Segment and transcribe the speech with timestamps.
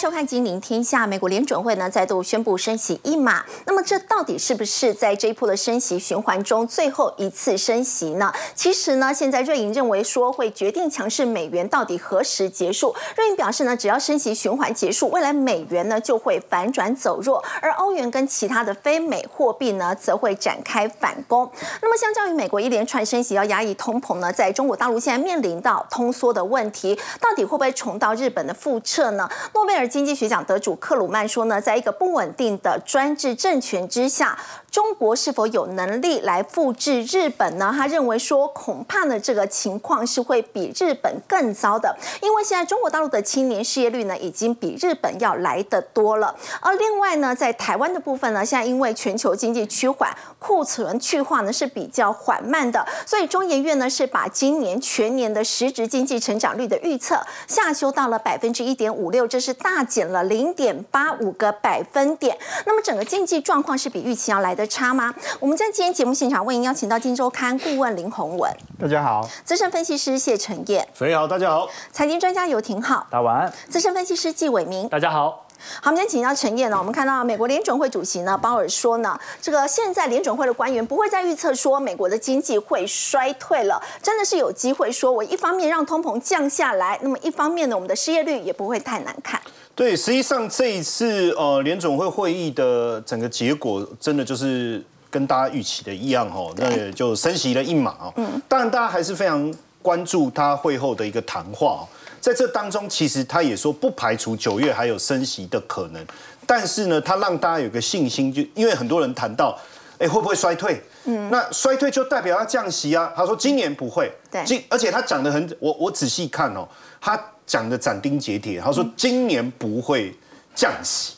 [0.00, 1.04] 收看《金陵天下》。
[1.06, 8.32] 美国联准会呢再度宣布升息一码，那么这到底是不是在这一波的升息循环中最后一次升息呢？
[8.54, 12.94] 其实呢，现在瑞银认为说会决定强势美元到底何时结束。
[13.14, 21.46] 瑞银表示呢，只要升息循环结束，未来美元呢就会反转走弱，而欧元跟其他的非美货币呢则会展开反攻。
[21.82, 29.28] 那么，相较于美国一连串升息要压抑通膨呢，在中国大陆现在面临到通缩的问题，到底会不会重蹈日本的覆辙呢？
[29.52, 34.38] 诺贝尔经济学奖得主克鲁曼说呢，在一个不稳定的专制政权之下，
[34.70, 37.70] 中国是否有能力来复制日本呢？
[37.76, 46.34] 他认为说，恐怕呢这个情况是会比日本更糟的，因为现在中国大陆的青年失业率呢已经比日本要来得多了。
[46.62, 59.50] 而另外呢，在台湾的部分呢，现在因为全球经济趋缓，库存去化呢是比较缓慢的，所以中研院呢是把今年全年的实质经济成长率的预测下修到了百分之一点五六，这是。
[59.60, 65.14] 大减了零点八五个百分点，那么整个经济状况是比预期要来的差吗？
[65.38, 75.46] 我们在今天节目现场为您邀请到《金周刊》顾问林宏文，大家好；资深分析师谢承彦，所以好，大家好；财经专家游廷浩，大家晚安；资深分析师纪伟明，大家好。
[75.82, 76.78] 好，我们今天请到陈燕呢。
[76.78, 89.38] 我们看到美国联准会主席呢鲍尔说呢，这个现在联准会的官员不会再预测说美国的经济会衰退了，真的是有机会说，我一方面让通膨降下来，那么一方面呢，我们的失业率也不会太难看。
[89.74, 98.12] 对，实际上这一次呃联总会会议的整个结果，真的就是跟大家预期的一样哦，那也就升息了一码哦。
[98.16, 101.86] 嗯，当然大家还是非常关注他会后的一个谈话。
[102.20, 106.06] 在这当中，其实他也说不排除九月还有升息的可能，
[106.46, 109.58] 但是呢，他让大家有个信心，就因为很多人谈到，
[109.98, 110.82] 哎，会不会衰退？
[111.04, 113.10] 嗯，那衰退就代表要降息啊。
[113.16, 116.68] 他说今年不会，对，今而且他讲的很，我我仔细看哦，
[117.00, 120.14] 他讲的斩钉截铁，他说今年不会
[120.54, 121.14] 降息，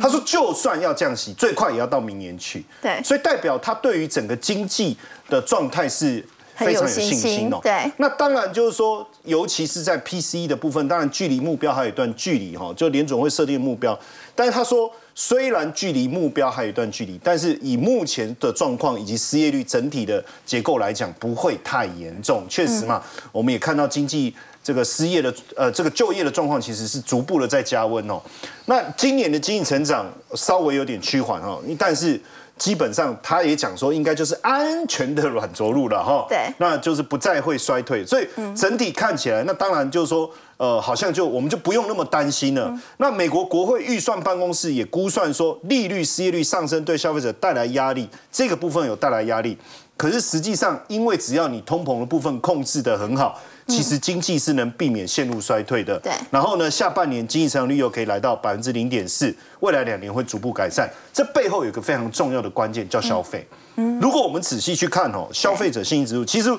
[0.00, 2.64] 他说就算要降息，最快也要到明年去。
[2.80, 4.96] 对，所以代表他对于整个经济
[5.28, 6.24] 的状态是。
[6.56, 7.58] 非常有信心哦。
[7.62, 12.70] 对，那当然就是说，尤其是在 PCE 的部分，当然距离目标还有一段距离哈。
[12.76, 13.98] 就联总会设定目标，
[14.34, 22.44] 但是他说，虽然距离目标还有一段距离，但是以目前的状况以及失业率整体的结构来讲，不会太严重。
[22.46, 23.02] 确实嘛，
[23.32, 28.20] 我们也看到经济这个失业的呃这个就业的状况，其实是逐步的在加温哦。
[28.66, 32.20] 那今年的经济成长稍微有点趋缓哦，但是。
[32.60, 36.26] 基本上，他也讲说，应该就是安全的软着陆了哈。
[36.28, 42.70] 对，那就是不再会衰退，所以整体看起来，那当然就是说，呃，好像就我们就不用那么担心了。
[42.98, 49.56] 那美国国会预算办公室也估算说，利率、失业率上升对消费者带来压力，这个部分有带来压力。
[49.96, 53.40] 可是实际上，因为只要你通膨的部分控制得很好。
[53.66, 55.96] 其实经济是能避免陷入衰退的。
[56.00, 56.12] 对。
[56.28, 60.90] 然后呢，下半年经济成长率又可以来到百分之零点四，未来两年会逐步改善。
[61.12, 63.46] 这背后有一个非常重要的关键，叫消费。
[63.76, 63.98] 嗯。
[64.00, 66.50] 如果我们仔细去看哦，消费者信心指数，其实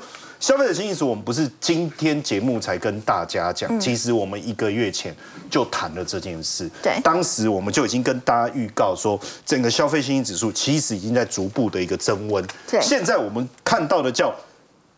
[0.42, 5.16] 消费者信心指数我们不是今天节目才跟大家讲，其实我们一个月前
[5.52, 6.68] 就谈了这件事。
[6.82, 7.00] 对。
[7.04, 12.44] 当时我们就已经跟大家预告说，整个消费信心指数其实已经在逐步的一个增温。
[12.68, 12.82] 对。
[12.82, 14.34] 现在我们看到的叫。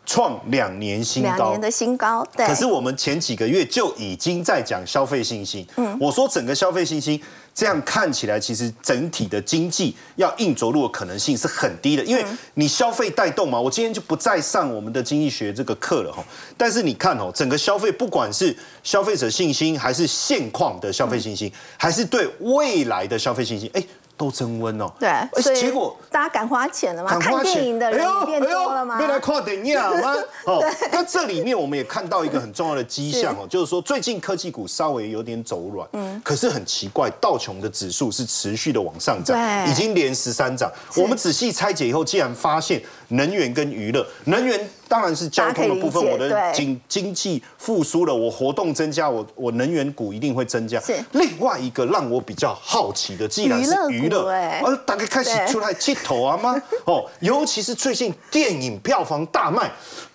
[0.05, 2.27] 创两年新高，两年的新高。
[2.35, 2.45] 对。
[2.45, 5.65] 可是我们前几个月就已经在讲消费信心。
[5.77, 5.97] 嗯。
[5.97, 7.17] 我说整个消费信心
[7.55, 12.25] 这样看起来，其实整体的经济要硬着陆的可能性是很低的，因为
[12.55, 13.59] 你消费带动嘛。
[13.59, 16.23] 我今天就不再上我们的经济学这个课了哈。
[16.57, 23.83] 但是你看哦，整个消费不管是消费者信心，还是现况的消费信心，还是对未来的消费信心，哎。
[24.15, 27.17] 都增温哦，对，结果大家敢花钱了吗？
[27.19, 28.97] 看电影的人变多了吗？
[28.99, 30.15] 没来看电影吗？
[30.45, 39.37] 哦，那这里面我们也看到一个很重要的迹象哦，就是说最近科技股稍微有点走软，嗯，可是很奇怪，道琼的指数是持续的往上涨，
[39.69, 40.71] 已经连十三涨。
[40.95, 44.69] 我们仔细拆解以后，竟然发现能源跟娱乐，能源。
[44.85, 50.79] 当然是交通的部分，我的经经济复苏了，我活动增加，我我能源股一定会增加。
[50.81, 54.27] 是另外一个让我比较好奇的，既然是娱乐，
[54.63, 56.55] 而大概开始出来剃头啊吗？
[56.85, 59.71] 哦，尤其是最近电影票房大卖，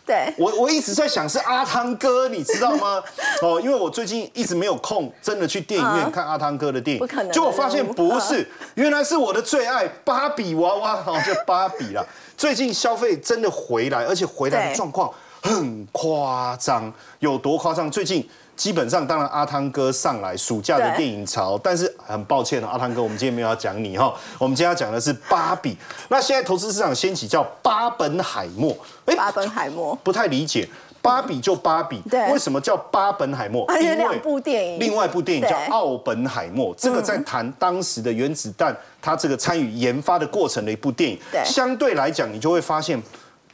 [0.06, 0.32] 对。
[0.36, 3.02] 我我一直在想是阿汤哥，你知道吗？
[3.42, 12.06] 哦，因为我最近一直没有空，真的去电影院看阿汤哥的电影，不可能，结果发现不是，原来是我的最爱芭比娃娃，哦，就芭比了。
[12.36, 15.12] 最近消费真的回来，而且回来的状况
[15.42, 17.90] 很夸张，有多夸张？
[17.90, 25.78] 最近基本上，当然阿汤哥上来暑假的电影潮，但是很抱歉阿汤哥，我们今天没有要讲你哈，我们今天要讲的是芭比。
[26.08, 28.76] 那现在投资市场掀起叫巴本海默，
[29.06, 30.68] 哎，巴本海默不太理解，
[31.00, 33.64] 芭比就芭比，对为什么叫巴本海默？
[33.80, 41.40] 因为两部电影另外一部电影叫对《奥本海默》，这个在谈当时的原子弹，它这个参与研发的过程的一部电影对。
[41.44, 43.00] 相对来讲，你就会发现。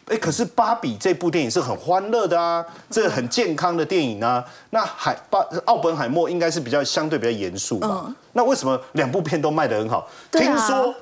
[0.06, 4.45] 哎，可是芭比这部电影是很欢乐的啊，这很健康的电影啊。
[4.71, 8.12] 那海巴奥本海默应该是比较相对比较严肃吧？
[8.33, 9.99] 那为什么两部片都卖得很好？
[9.99, 10.95] 啊听说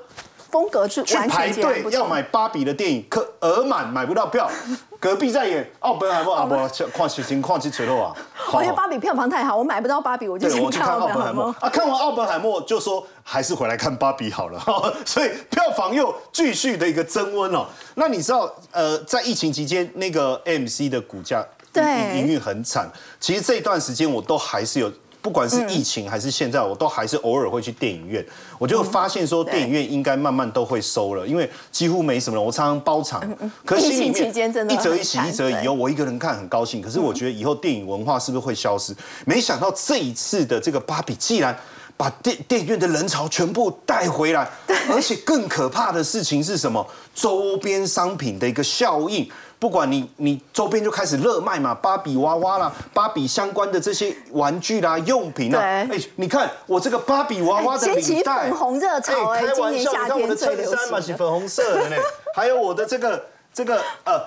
[0.51, 1.85] 风格是去排队。
[1.91, 4.51] 要买芭比的电影，可额满买不到票。
[5.03, 6.55] 隔壁在演奥本海默啊，不，
[6.97, 8.15] 况且情况去垂落啊。
[8.33, 14.63] 好像芭比票房太好，我买不到芭比，我就，先去看奥本海默啊，看完奥本海默就说还是回来看芭比好了，
[15.05, 17.67] 所以票房又继续的一个增温哦。
[17.97, 22.89] 那你知道，呃，在疫情期间，那个 MC 的股价对营营运很惨。
[23.19, 24.89] 其实这一段时间我都还是有。
[25.23, 28.25] 不管是疫情还是现在，我都还是偶尔会去电影院。
[28.59, 32.45] 我就发现说，电影院应该慢慢都会收了，因为几乎没什么人。
[32.45, 33.23] 我常常包场，
[33.65, 35.73] 可是心里疫情期间真的面一折一喜，一折一忧。
[35.73, 38.93] 我一个人看很高兴，可是我觉得以后电影文化是不是会消失？
[39.25, 41.57] 没想到这一次的这个芭比，既然
[41.97, 44.49] 把电电影院的人潮全部带回来，
[44.91, 46.87] 而且更可怕的事情是什么？
[47.15, 49.31] 周边商品的一个效应。
[49.59, 61.97] 不管你你周边就开始热卖嘛，芭比娃娃啦，芭比相关的这些玩具啦、用品啦，对哎，你看我这个芭比娃娃的领带，粉红热潮哎开玩笑，你看我的衬衫嘛是粉红色的呢，
[62.35, 63.25] 还有我的这个
[63.55, 64.21] 这个呃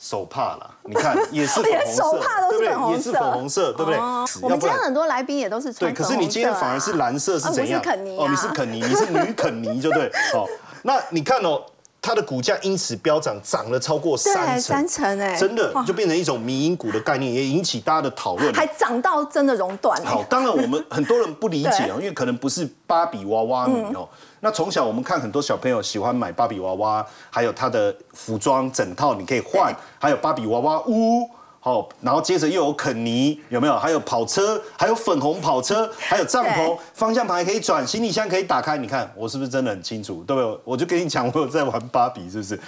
[0.00, 2.02] 手帕啦，你看 也是粉红色，
[2.48, 3.98] 对不对也是粉红色，对不对？
[4.00, 7.78] 哦我们今天很多来宾也都是穿对，可是你今天反而是蓝色是怎样？
[7.78, 10.06] 哦我是肯尼啊哦，你是肯尼，你是女肯尼，就对。
[10.34, 10.46] 哦，
[10.82, 11.62] 那你看哦，
[12.02, 18.52] 它的股价因此飙涨，涨了超过三成，三成哎，真的就变成一种迷因股的概念，也引起大家的讨论。
[18.54, 24.08] 还涨到真的熔断哎好，当然我们很多人不理解对哦，因为可能不是芭比娃娃迷哦。
[24.40, 31.28] 那从小我们看很多小朋友喜欢买芭比娃娃，还有它的服装整套你可以换，还有芭比娃娃屋。
[31.62, 33.78] 好，然后接着又有肯尼，有没有？
[33.78, 38.78] 还有跑车，还有粉红跑车，还有帐篷，方向盘还可以转，行李箱可以打开。
[38.78, 40.24] 你看我是不是真的很清楚？
[40.26, 40.58] 对不对？
[40.64, 42.58] 我就跟你讲，我有在玩芭比，是不是？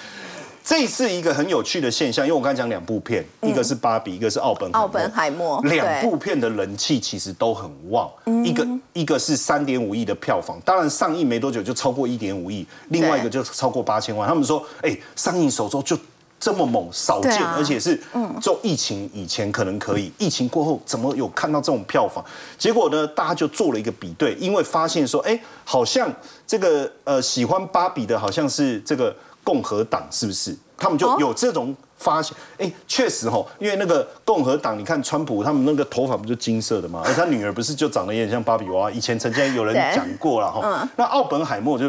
[0.64, 8.08] 这是一个很有趣的现象，因为我刚才讲两部片，一个是芭比，一个是奥本海默奥本海默两部片的人气其实都很旺，
[8.44, 14.28] 一个一个是三点五亿的票房，当然上映没多久就超过一点五亿，另外一个就超过八千万。
[14.28, 15.98] 他们说，哎，上映首周就
[16.42, 17.96] 这么猛，少见，啊而且是
[18.40, 22.24] 就疫情以前可能可以，疫情过后怎么有看到这种票房？
[22.58, 26.12] 结果呢，大家就做了一个比对，因为发现说，哎，好像
[26.44, 30.56] 这个呃喜欢芭比的好像是这个共和党，是不是？
[30.76, 37.02] 他们就哦有这种发现，哎，确实哈，因为那个共和党，你看川普他们那个头发不就金色的吗？
[37.06, 38.90] 而他女儿不是就长得有点像芭比娃娃？
[38.90, 40.88] 以前曾经有人对讲过了哈。
[40.96, 41.88] 那奥本海默就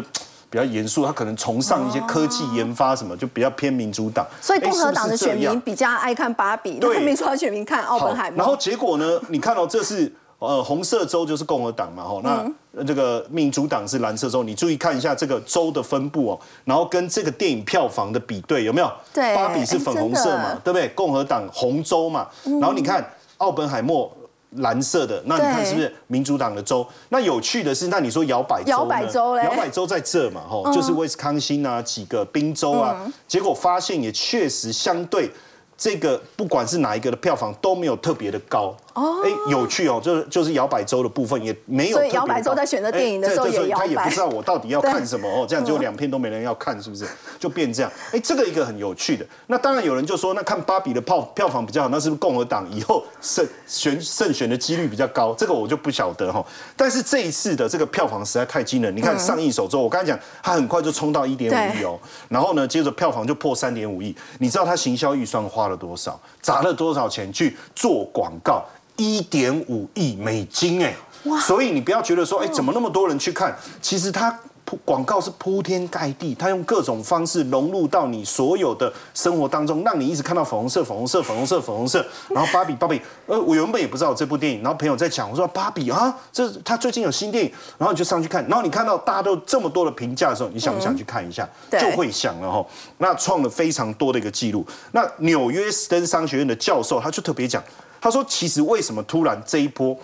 [0.50, 4.26] 比较严肃，他可能崇尚一些科技研发什么，就比较偏民主党。
[4.40, 8.38] 所以共和哎党的选民比较爱看芭比，对那民主党选民看奥本海默。
[8.38, 9.20] 然后结果呢？
[9.28, 14.42] 你看哦，这是呃红色州就是共和党嘛，吼，那嗯这个民主党是蓝色州。
[14.42, 18.90] 你注意看一下这个州的分布哦，然后跟这个电影票房的比对有没有？
[19.12, 20.88] 对芭比是粉红色嘛对不对？
[20.90, 23.04] 共和党红州嘛，然后你看
[23.38, 24.10] 奥本海默。
[24.56, 26.86] 蓝色的，那你看是不是民主党的州？
[27.08, 28.72] 那有趣的是，那你说摇摆州呢？
[28.72, 35.30] 摇摆州摇摆州在这嘛，吼，就是威斯康星啊，几个宾州啊，结果发现也确实相对
[35.76, 38.74] 这个不管是哪一个的票房都没有特别的高。
[38.94, 41.96] 哦，哎，有趣哦，就是就是摇摆州的部分也没有。
[41.96, 47.04] 所以摇摆州在选择电影的时候也摇摆他也不知道我到底要看什么哦，这样就两片都没人要看，是不是？
[47.38, 47.90] 就变这样。
[48.12, 49.26] 哎，这个一个很有趣的。
[49.48, 55.34] 那当然有人就说，那看芭比的票票房比较好，那是不是共和党以后胜选胜选的几率比较高？
[55.34, 56.44] 这个我就不晓得哈。
[56.76, 61.98] 但是这一次的这个票房实在太惊人，你看上映首周，我刚才讲，它很快就冲到一点五亿哦，
[62.28, 64.14] 然后呢，接着票房就破三点五亿。
[64.38, 66.20] 你知道它行销预算花了多少？
[66.40, 68.64] 砸了多少钱去做广告？
[68.96, 70.94] 一点五亿美金哎！
[71.40, 73.56] 所以你不要觉得说，哎，怎么那么多人去看？
[73.80, 82.04] 其实它铺广告是铺天盖地，它用各种方式融入到你所有的生活当中，让你一直看到粉红色、粉红色、粉红色、粉红色。
[82.30, 91.48] 然后芭比，芭比，呃，我原本也不知道这部电影，然后朋友在讲，我说芭比啊，这他最近有新电影，然后你就上去看，然后你看到大家都这么多的评价的时候，你想不想去看一下？
[91.70, 92.66] 对就会想了哈。
[92.98, 94.66] 那创了非常多的一个记录。
[94.92, 97.62] 那纽约斯登商学院的教授他就特别讲，
[98.04, 99.98] 他说其实为什么突然这一波。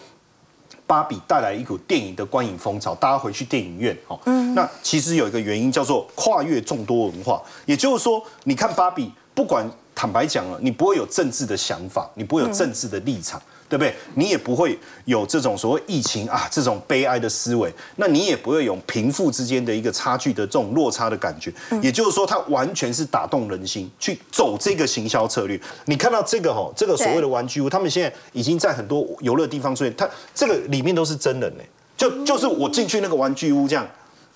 [0.86, 4.18] 芭比带来一股电影的观影风潮，大家回去电影院哦。
[4.56, 9.64] 那其实有一个原因叫做跨越众多文化，也就是说，你看芭比，不管
[9.94, 13.94] 坦白讲了，你不会有政治的想法，你不会有政治的立场，对不对？
[14.14, 21.54] 你也不会有这种所谓疫情啊这种悲哀的思维，那你也不会有贫富之间的一个差距的这种落差的感觉。
[21.80, 25.58] 也就是说，它完全是打动人心，去走这个行销策略。
[25.84, 31.62] 你看到这个哈，这个所谓的玩具屋，他们现在已经在很多游乐地方出现，它这个里面都是真人呢，
[31.96, 33.86] 就就是我进去那个玩具屋这样，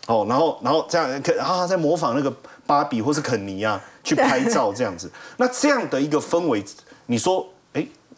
[0.07, 2.33] 哦，然后然后这样，然后在模仿那个
[2.69, 5.11] 芭比或是肯尼啊去拍照这样子。
[5.39, 6.65] 那这样的一个氛围，
[7.07, 7.45] 你说？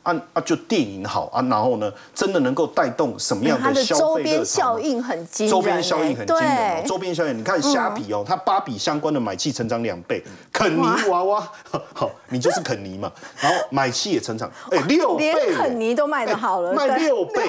[0.06, 0.40] 啊啊！
[0.42, 6.84] 就电影好啊，然后呢，真的能够带动什么样的消费周边效应很惊人，周边效应很惊人。
[6.86, 10.22] 周边效应，你看虾皮哦，它芭比相关的买气成长两倍，
[10.52, 11.52] 肯尼娃娃，
[11.92, 13.10] 好，你就是肯尼嘛。
[13.40, 17.42] 然后买气也成长，哎，六倍，连肯尼都卖的好了，卖六倍。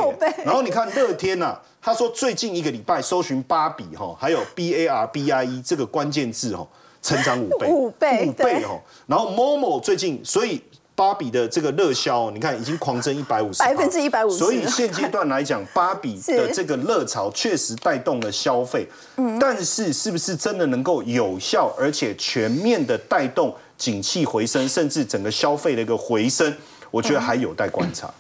[0.43, 6.67] 然后你看乐天呐，他说最近一个礼拜搜寻芭比哈，还有 B A R B I E 这个关键字哦，
[7.03, 8.81] 成长五倍，五倍，五倍哦。
[9.05, 10.63] 然后 Momo 最近，所以。
[10.97, 14.39] 芭比的这个热销，你看已经狂增一百五十，百分之一百五十。
[14.39, 18.87] 所以现阶段来讲，芭比 的这个热潮确实带动了消费。
[19.17, 26.51] 嗯，但是是不是真的能够有效而且全面的带动景气回升，甚至整个消费的一个回升，
[26.89, 28.11] 我觉得还有待观察。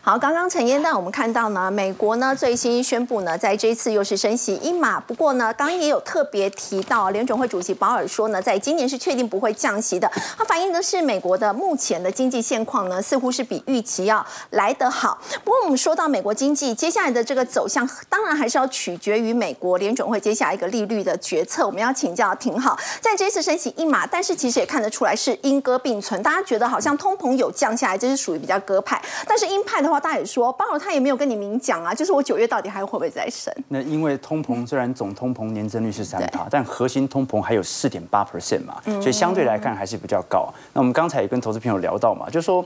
[0.00, 4.98] 好，刚刚陈燕带我们看到呢，美国呢最新宣布呢，在这一次又是升息一码。
[5.00, 10.10] 不过呢，刚刚也有特别提到，联准会主席鲍尔说呢，在今年是确定不会降息的。
[10.36, 15.18] 它反映的是美国的目前的经济现况呢，似乎是比预期要来得好。
[15.44, 21.66] 不过我们说到美国经济接下来的这个走向，当然还是要取决于美国联准会接下来一个利率的决策。
[21.66, 26.22] 我们要请教挺好，在这次升息一码，但是其实也看得出来是鹰鸽并存。
[26.22, 29.98] 大家觉得好像通膨有降下来，这是属于比较鸽派，但是鹰派的话。
[29.98, 33.52] 大家也说，鲍尔他也没有跟你明讲啊，就是我九月到底还会不会再升？
[33.66, 40.48] 那因为通膨虽然总通膨年增率是三趴，但核心通膨还有四点八 percent 嘛，所以相对来看还是比较高。
[40.72, 42.62] 那我们刚才也跟投资朋友聊到嘛，就说，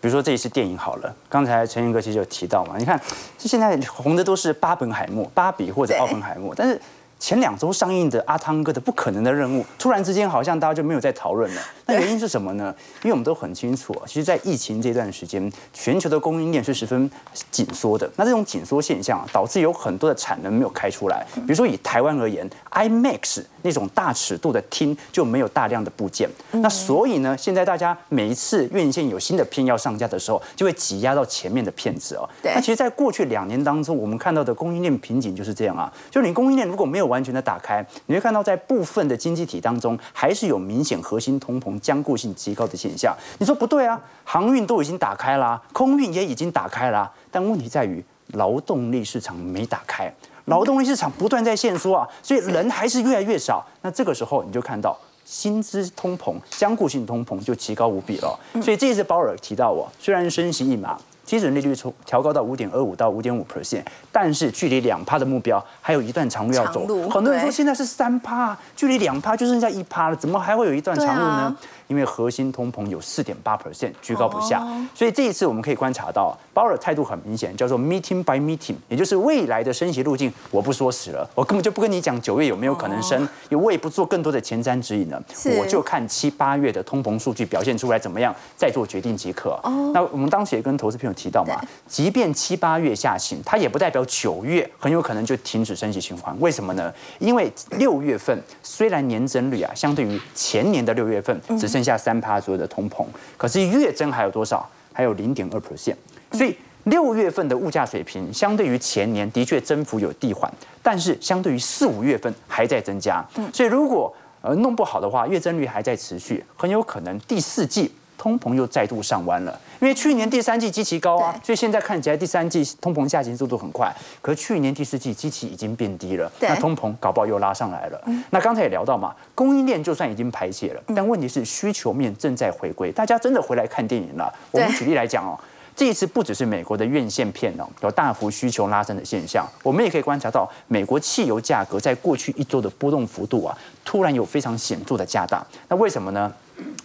[0.00, 3.00] 比如说这一次电影好了，刚才陈云哥其实有提到嘛，你看，
[3.38, 6.80] 现在红的都是巴本海默、芭比或者奥本海默，但是。
[7.22, 11.62] 前两周上映的阿汤哥的《不可能的任务》，突然之间好像大家就没有在讨论了。
[11.86, 12.74] 那原因是什么呢？
[13.04, 17.08] 因为我们都很清楚，其实，在疫情这段时间，全球的供应链是十分
[17.52, 18.10] 紧缩的。
[18.16, 21.24] 那这种紧缩现象导致有很多的产能没有开出来。
[21.34, 26.28] 比如说以台湾而言，IMAX 那种大尺度的厅就没有大量的部件。
[26.50, 32.28] 那所以呢，现在大家每一次院线有新的片要上架的时候，就会挤压到前面的片子哦。
[32.42, 35.92] 那其实，在过去两年当中，我们看到的供应链瓶颈就是这样啊。
[36.10, 43.14] 就你供应链如果没有完全的打开，你会看到在部分的经济体当中，还是有明显核心通膨、僵固性极高的现象。
[43.38, 44.00] 你说不对啊？
[44.24, 50.10] 航运都已经打开啦，空运也已经打开啦，但问题在于劳动力市场没打开，
[50.46, 53.62] 劳动力市场不断在限缩啊，所以人还是越来越少。
[53.82, 58.38] 那这个时候你就看到薪资通膨、僵固性通膨就极高无比了。
[58.62, 60.98] 所以这次鲍尔提到我，虽然升息一码。
[61.32, 66.86] 基准利率从调高到五点二五到五点五 percent，但是距离两趴的目标还有一段长路要走。
[67.08, 71.56] 很多人说现在是三趴，距离两趴就剩下一趴了，怎么还会有一段长路呢？
[71.88, 85.22] 因为核心通膨有四点八 percent 居高不下，所以这一次我们可以观察到，鲍尔态度很明显，叫做 meeting by meeting，也就是未来的升息路径，我不说死了，我根本就不跟你讲九月有没有可能升，也我也不做更多的前瞻指引了，
[85.58, 89.58] 我就看七八月的通膨数据表现出来怎么样，再做决定即可。
[89.92, 96.34] 那我们当时也跟投资朋友提到嘛，即便七八月下行，它也不代表九月很有可能就停止升息循环。
[96.40, 96.92] 为什么呢？
[97.18, 103.06] 因为六月份虽然年增率啊，相对于前年的六月份只剩下三趴左右的通膨，
[103.38, 104.68] 可是月增还有多少？
[104.92, 105.96] 还有零点二 percent。
[106.32, 110.52] 所以六月份的物价水平相对于前年的确增幅有递缓，
[110.82, 113.24] 但是相对于四五月份还在增加。
[113.54, 117.90] 所以如果呃弄不好的话，月增率还在持续，很有可能第四季。
[118.18, 123.92] 通膨又再度上弯了，因为去年第三季基期高啊，所以现在看起来第三季通膨下行速度很快。
[124.20, 128.00] 可是去年第四季基期已经变低了，那通膨搞不好又拉上来了。
[128.30, 134.32] 那刚才也聊到嘛，供应链就算已经排解了，但问题是需求面正在回归，大家真的回来看电影了。
[134.52, 135.36] 我们举例来讲哦，
[135.74, 145.44] 这一次不只是美国的院线片哦有大幅需求拉升的现象，我们也可以观察到美国汽油价格在过去一周的波动幅度啊，突然有非常显著的加大。
[145.68, 146.32] 那为什么呢？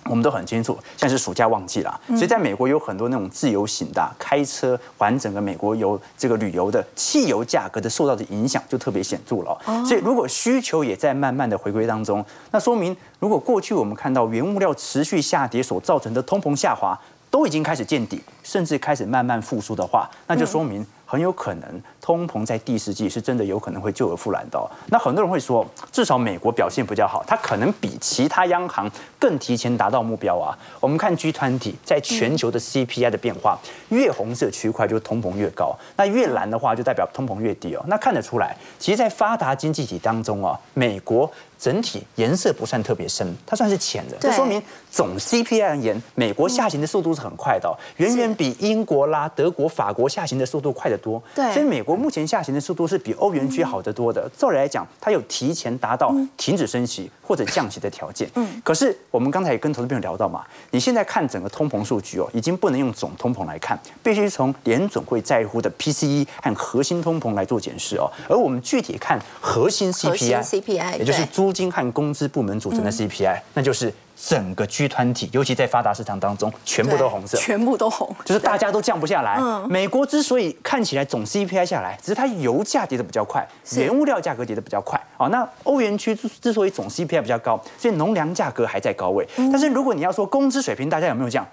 [0.05, 9.57] 我们都很清楚，现在是暑假旺季了，所以在美国有很多那种自由行的、开车环整个美国游这个旅游的，汽油价格的受到的影响就特别显著了。
[9.85, 16.97] 所以如果需求也在慢慢的回归当中，那说明如果过去我们看到原物料持续下跌所造成的通膨下滑
[17.29, 24.57] 都已经开始见底，甚至开始慢慢复苏的话，那就说明很有可能通膨在第四季是真的有可能会救而复燃的。
[24.57, 30.57] 哦那很多人会说，至少美国表现比较好，它可能比其他央行更提前达到目标啊。
[30.79, 33.59] 我们看 G 团体在全球的 CPI 的变化，
[33.89, 37.83] 越红色区块就通膨越高，那越蓝的话就代表通膨越低哦。
[37.87, 41.29] 那看得出来，其实，在发达经济体当中啊，美国。
[41.59, 44.61] 整体颜色不算特别深，它算是浅的，这说明
[44.91, 51.19] 总 CPI 而言，美国下行的速度是很快的，远远比英国啦、德国、法国下行的速度快得多。
[51.33, 54.29] 对，所以美国目前下行的速度是比欧元区好得多的。
[54.37, 58.29] 照理来讲，它有提前达到停止升息或者降息的条件。
[58.35, 68.07] 嗯，可是我们刚才也跟投资朋友聊到嘛，你现在看整个通膨数据哦，已经不能用总通膨来看，必须从联总会在乎的 PCE 和核心通膨来做检视哦。
[68.29, 71.47] 而我们具体看核心 CPI，也就是租。
[71.47, 73.89] 租金和工资部门组成的 CPI，那就是
[74.19, 79.39] 整个 G 团体，尤其在发达市场当中，全部都红色，全部都红，就是大家都降不下来。
[79.69, 84.99] 美国之所以看起来总 CPI 下来，只是它油价跌得比较快，原物料价格跌得比较快。
[85.17, 89.27] 啊，那欧元区之所以总 CPI 比较高，所以农粮价格还在高位。
[89.35, 91.45] 但是如果你要说工资水平，大家有没有降？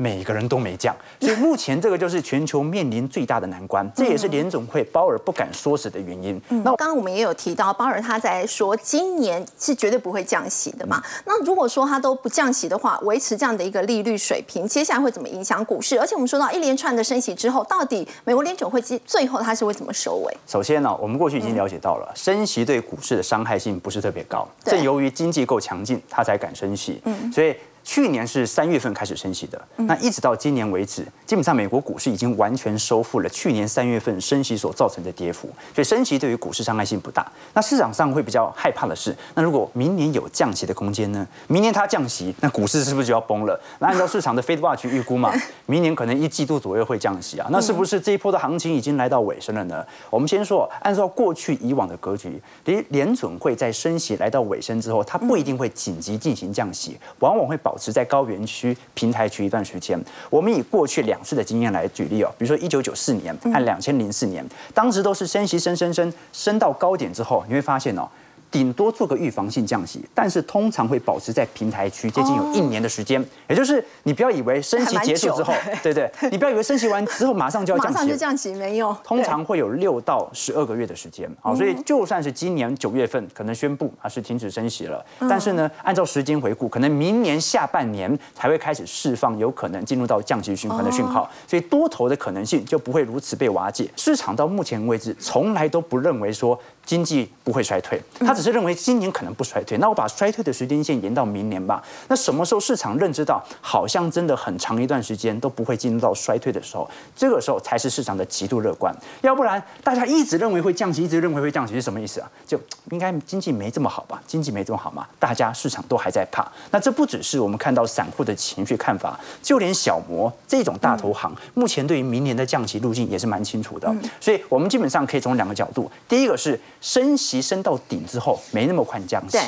[0.00, 6.40] 每个人都没降，所以目前这个就是全球面临最大的难关，这也是联总会鲍尔不敢说死的原因。
[6.48, 11.02] 那刚刚我们也有提到，鲍尔他在说今年是绝对不会降息的嘛？
[11.26, 16.00] 那如果说他都不降息的话，维持这样的一个利率水平，接下来会怎么影响股市？
[16.00, 20.34] 而且我们说到一连串的升息之后，到底美国联总会最后它是会怎么收尾？
[20.46, 27.02] 首先呢，我们过去已经了解到了，升息对股市的伤害性不是特别高，正由于经济够强劲，他才敢升息。
[27.04, 27.54] 嗯，所以。
[27.90, 37.26] 去年是三月份开始升息的，那一直到今年为止，基本上美国股市已经完全收复了去年三月份升息所造成的跌幅，所以升息对于股市伤害性不大。
[37.52, 41.26] 那市场上会比较害怕的是，那如果明年有降息的空间呢？
[41.48, 43.60] 明年它降息，那股市是不是就要崩了？
[43.80, 45.34] 那按照市场的 Fed Watch 预估嘛，
[45.66, 49.84] 明年可能一季度左右会降息啊，那是不是这一波的行情已经来到尾声了呢？
[50.10, 57.76] 我们先说，按照过去以往的格局，联联准会在升息来到尾声之后，它不一定会紧急进行降息，往往会保。
[57.80, 59.98] 持在高原区、平台区一段时间。
[60.28, 68.06] 我们以过去两次的经验来举例哦，比如说一九九四年和两千零四年，当时都是升息升升升升到高点之后，你会发现哦。
[68.50, 81.30] 顶多做个预防性降息，但是通常会保持在平台区接近有一年的时间，也就是你不要以为升息结束之后，对对， 你不要以为升息完之后马上就要降息，马上就降息没有，通常会有六到十二个月的时间。
[81.40, 93.88] 好，所以就算是今年九月份可能宣布啊是停止升息了，但是呢，按照时间回顾，可能明年下半年才会开始释放有可能进入到降息循环的讯号，所以多头的可能性就不会如此被瓦解。
[93.94, 96.60] 市场到目前为止从来都不认为说。
[96.84, 99.78] 经济不会衰退，他只是认为今年可能不衰退。
[99.78, 101.80] 那我把衰退的时间线延到明年吧。
[102.08, 108.92] 那什么时候市场认知到好像真的很长一段时间都不会进入到衰退的时候，这个时候才是市场的极度乐观。
[109.20, 112.28] 要不然大家一直认为会降息，一直认为会降息是什么意思啊？
[112.44, 114.20] 就应该经济没这么好吧？
[114.26, 115.06] 经济没这么好吗？
[115.20, 116.50] 大家市场都还在怕。
[116.72, 123.94] 那这不只是我们看到散户的情绪看法，就连小摩这种大投行目前对于明年的降息路径也是蛮清楚的。
[124.20, 126.58] 所以我们基本上可以从两个角度，第一个是。
[126.80, 129.38] 升息升到顶之后没那么快降息。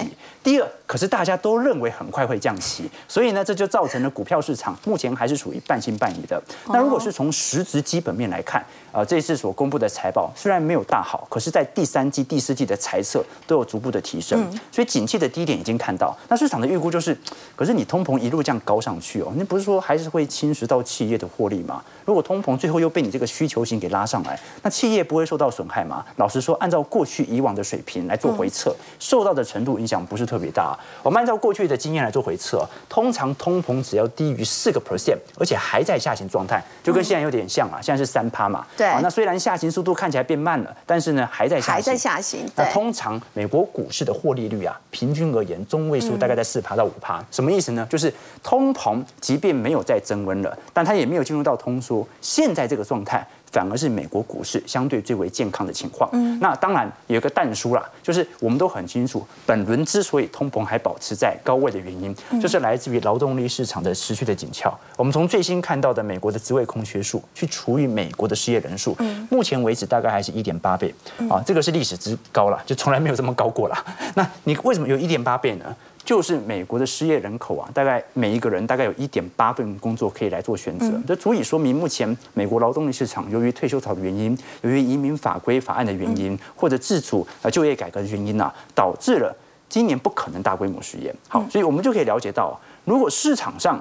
[0.43, 6.43] 第二，可是大家都认为很快会降息，所以呢，这就造成了股票市场目前还是处于半信半疑的。
[6.69, 16.17] 那如果是从实质基本面来看，啊，这次所公布的财报虽然没有大好，可是在第三季、第四季的财测都有逐步的提升，所以景气的低点已经看到。
[16.29, 17.17] 那市场的预估就是，
[17.57, 21.83] 可是你通膨一路这样高上去哦，那不是说还是会侵蚀到企业的获利吗？
[22.05, 26.05] 如果通膨最后又被你这个需求型给拉上来，那企业不会受到损害吗？
[26.17, 30.79] 老实说，按照过去以往的水平来做回测，受到的程度影响不是特别大。
[31.03, 38.67] 我们按照过去的经验来做回测，通常通膨只要低于四个 percent，而且还在下行状态，就跟现在有点像啊，现在是三趴嘛。
[38.83, 39.03] 对。
[39.03, 41.75] 那虽然下行速度看起来变慢了，但是呢还在下行。
[41.75, 42.41] 还在下行。
[42.57, 47.25] 那通常美国股市的获利率啊，平均而言中位数大概在四趴到五趴。
[47.31, 47.87] 什么意思呢？
[47.89, 52.07] 就是通膨即便没有再增温了，但它也没有进入到通缩。
[52.21, 53.27] 现在这个状态。
[53.53, 56.09] 反而是美国股市相对最为健康的情况。
[56.15, 64.77] 嗯，那当然有一个淡书啦，就是我们都很清楚，本轮之所以通膨还保持在高位的原因，就是来自于劳动力市场的持续的紧俏。
[64.97, 68.97] 我们从最新看到的美国的职位空缺数去除以美国的失业人数，
[69.29, 70.93] 目前为止大概还是一点八倍
[71.29, 73.77] 啊，这个是历史之高了，就从来没有这么高过了。
[74.17, 75.77] 那你为什么有一点八倍呢？
[76.05, 89.35] 就是美国的失业人口啊，大概每一个人大概有一点八份工作可以来做选择，这足以说明目前美国劳动力市场由于退休潮的原因，由于移民法规法案的原因，或者自主啊就业改革的原因啊，导致了
[89.69, 91.15] 今年不可能大规模失业。
[91.29, 93.81] 好，所以我们就可以了解到，如果市场上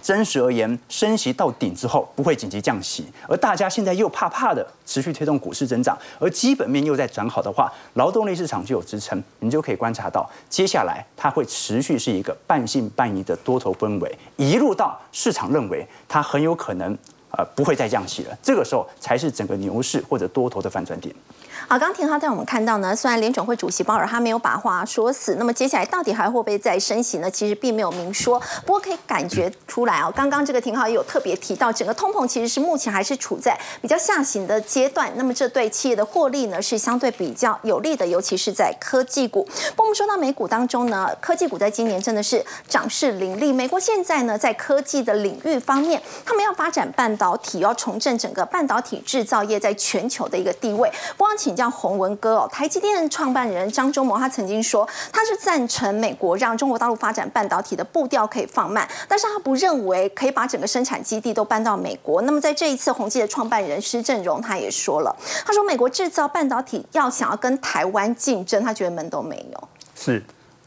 [0.00, 16.96] 真实而言，升息到顶之后不会紧急降息，而大家现在又怕怕的持续推动股市增长，而基本面又在转好的话，劳动力市场就有支撑，你就可以观察到，接下来它会持续是一个半信半疑的多头氛围，一路到市场认为它很有可能
[17.30, 21.14] 呃不会再降息了，这个时候才是整个牛市或者多头的反转点。
[21.68, 27.30] 好，刚刚田浩带我们看到呢，虽然联准会主席鲍尔他没有把话说死，那么接下来到底还会不会再升息呢？
[27.30, 30.12] 其实并没有明说，不过可以感觉出来哦。
[30.14, 39.42] 刚刚这个田浩也有特别提到，整个通膨其实是目前还是处在比较下行的阶段，那么这对企业的获利呢是相对比较有利的，尤其是在科技股。
[39.70, 43.52] 不过我们说到美股当中呢，科技股在今年真的是涨势凌厉。
[43.52, 50.92] 美国现在呢在科技的领域方面，他们要发展半导体，要重振整个半导体制造业在全球的一个地位。
[51.16, 62.22] 不光请教洪文哥哦，台积电创办人张忠谋他曾经说，他是赞成美国让中国大陆发展半导体的步调可以放慢，但是他不认为可以把整个生产基地都搬到美国。
[62.22, 69.68] 那么在这一次宏基的创办人施正荣他也说了，他说美国制造半导体要想要跟台湾竞争，他觉得门都没有。
[69.94, 70.22] 是。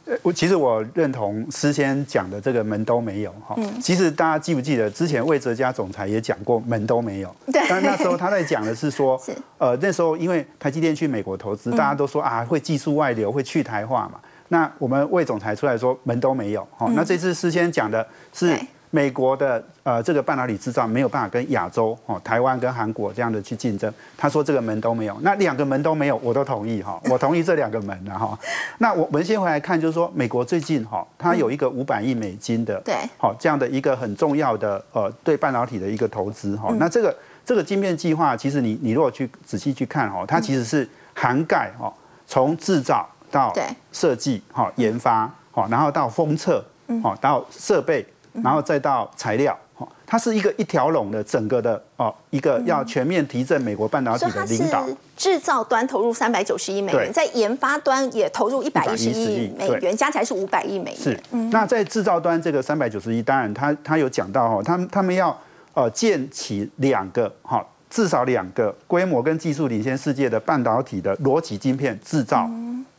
[0.06, 3.56] 呃，我其实我认同诗仙讲的这个门都没有哈。
[3.82, 7.36] 其实大家记不记得之前魏哲家总裁也讲过门都没有。
[7.52, 7.62] 对。
[7.68, 9.20] 但那时候他在讲的是说，
[9.58, 14.20] 呃，那时候因为台积电去美国投资，大家都说啊会技术外流，会去台化嘛。
[14.50, 16.68] 那我们魏总裁出来说门都没有。
[16.78, 16.88] 哈。
[16.96, 18.56] 那这次诗仙讲的是。
[18.92, 28.38] 美国的呃这个半导体制造没有办法跟亚洲哦台湾跟韩国这样的去竞争，他说这个门都没有，那两个门都没有，我都同意哈， 我同意这两个门的哈。
[28.78, 36.74] 那我们先回来看，就是说美国最近哈，它有一个五百亿美金的对，好这样的一个很重要的呃对半导体的一个投资哈。
[36.80, 37.14] 那这个
[37.46, 41.94] 这个晶片计划，其实你你如果去仔细去看哈，它其实是涵盖哈
[42.26, 43.54] 从制造到
[43.92, 46.64] 设计哈研发哈，然后到封测
[47.04, 48.06] 哦到设备。
[48.44, 54.86] 然后再到材料，哈，它是一个一条龙的整个的哦，一个要全面提振美国半导体的领导。
[55.16, 61.00] 制造端投入三百九十亿美元，在研发端也投入一百一十亿美元，加起来是五百亿美元。
[61.02, 61.20] 是，
[61.52, 65.36] 那在制造端这个三百九十亿，当然他他有讲到哈，他们他们要
[65.74, 72.50] 呃建起两个哈，至少两个规模跟技术领先世界的半导体的逻辑晶片制造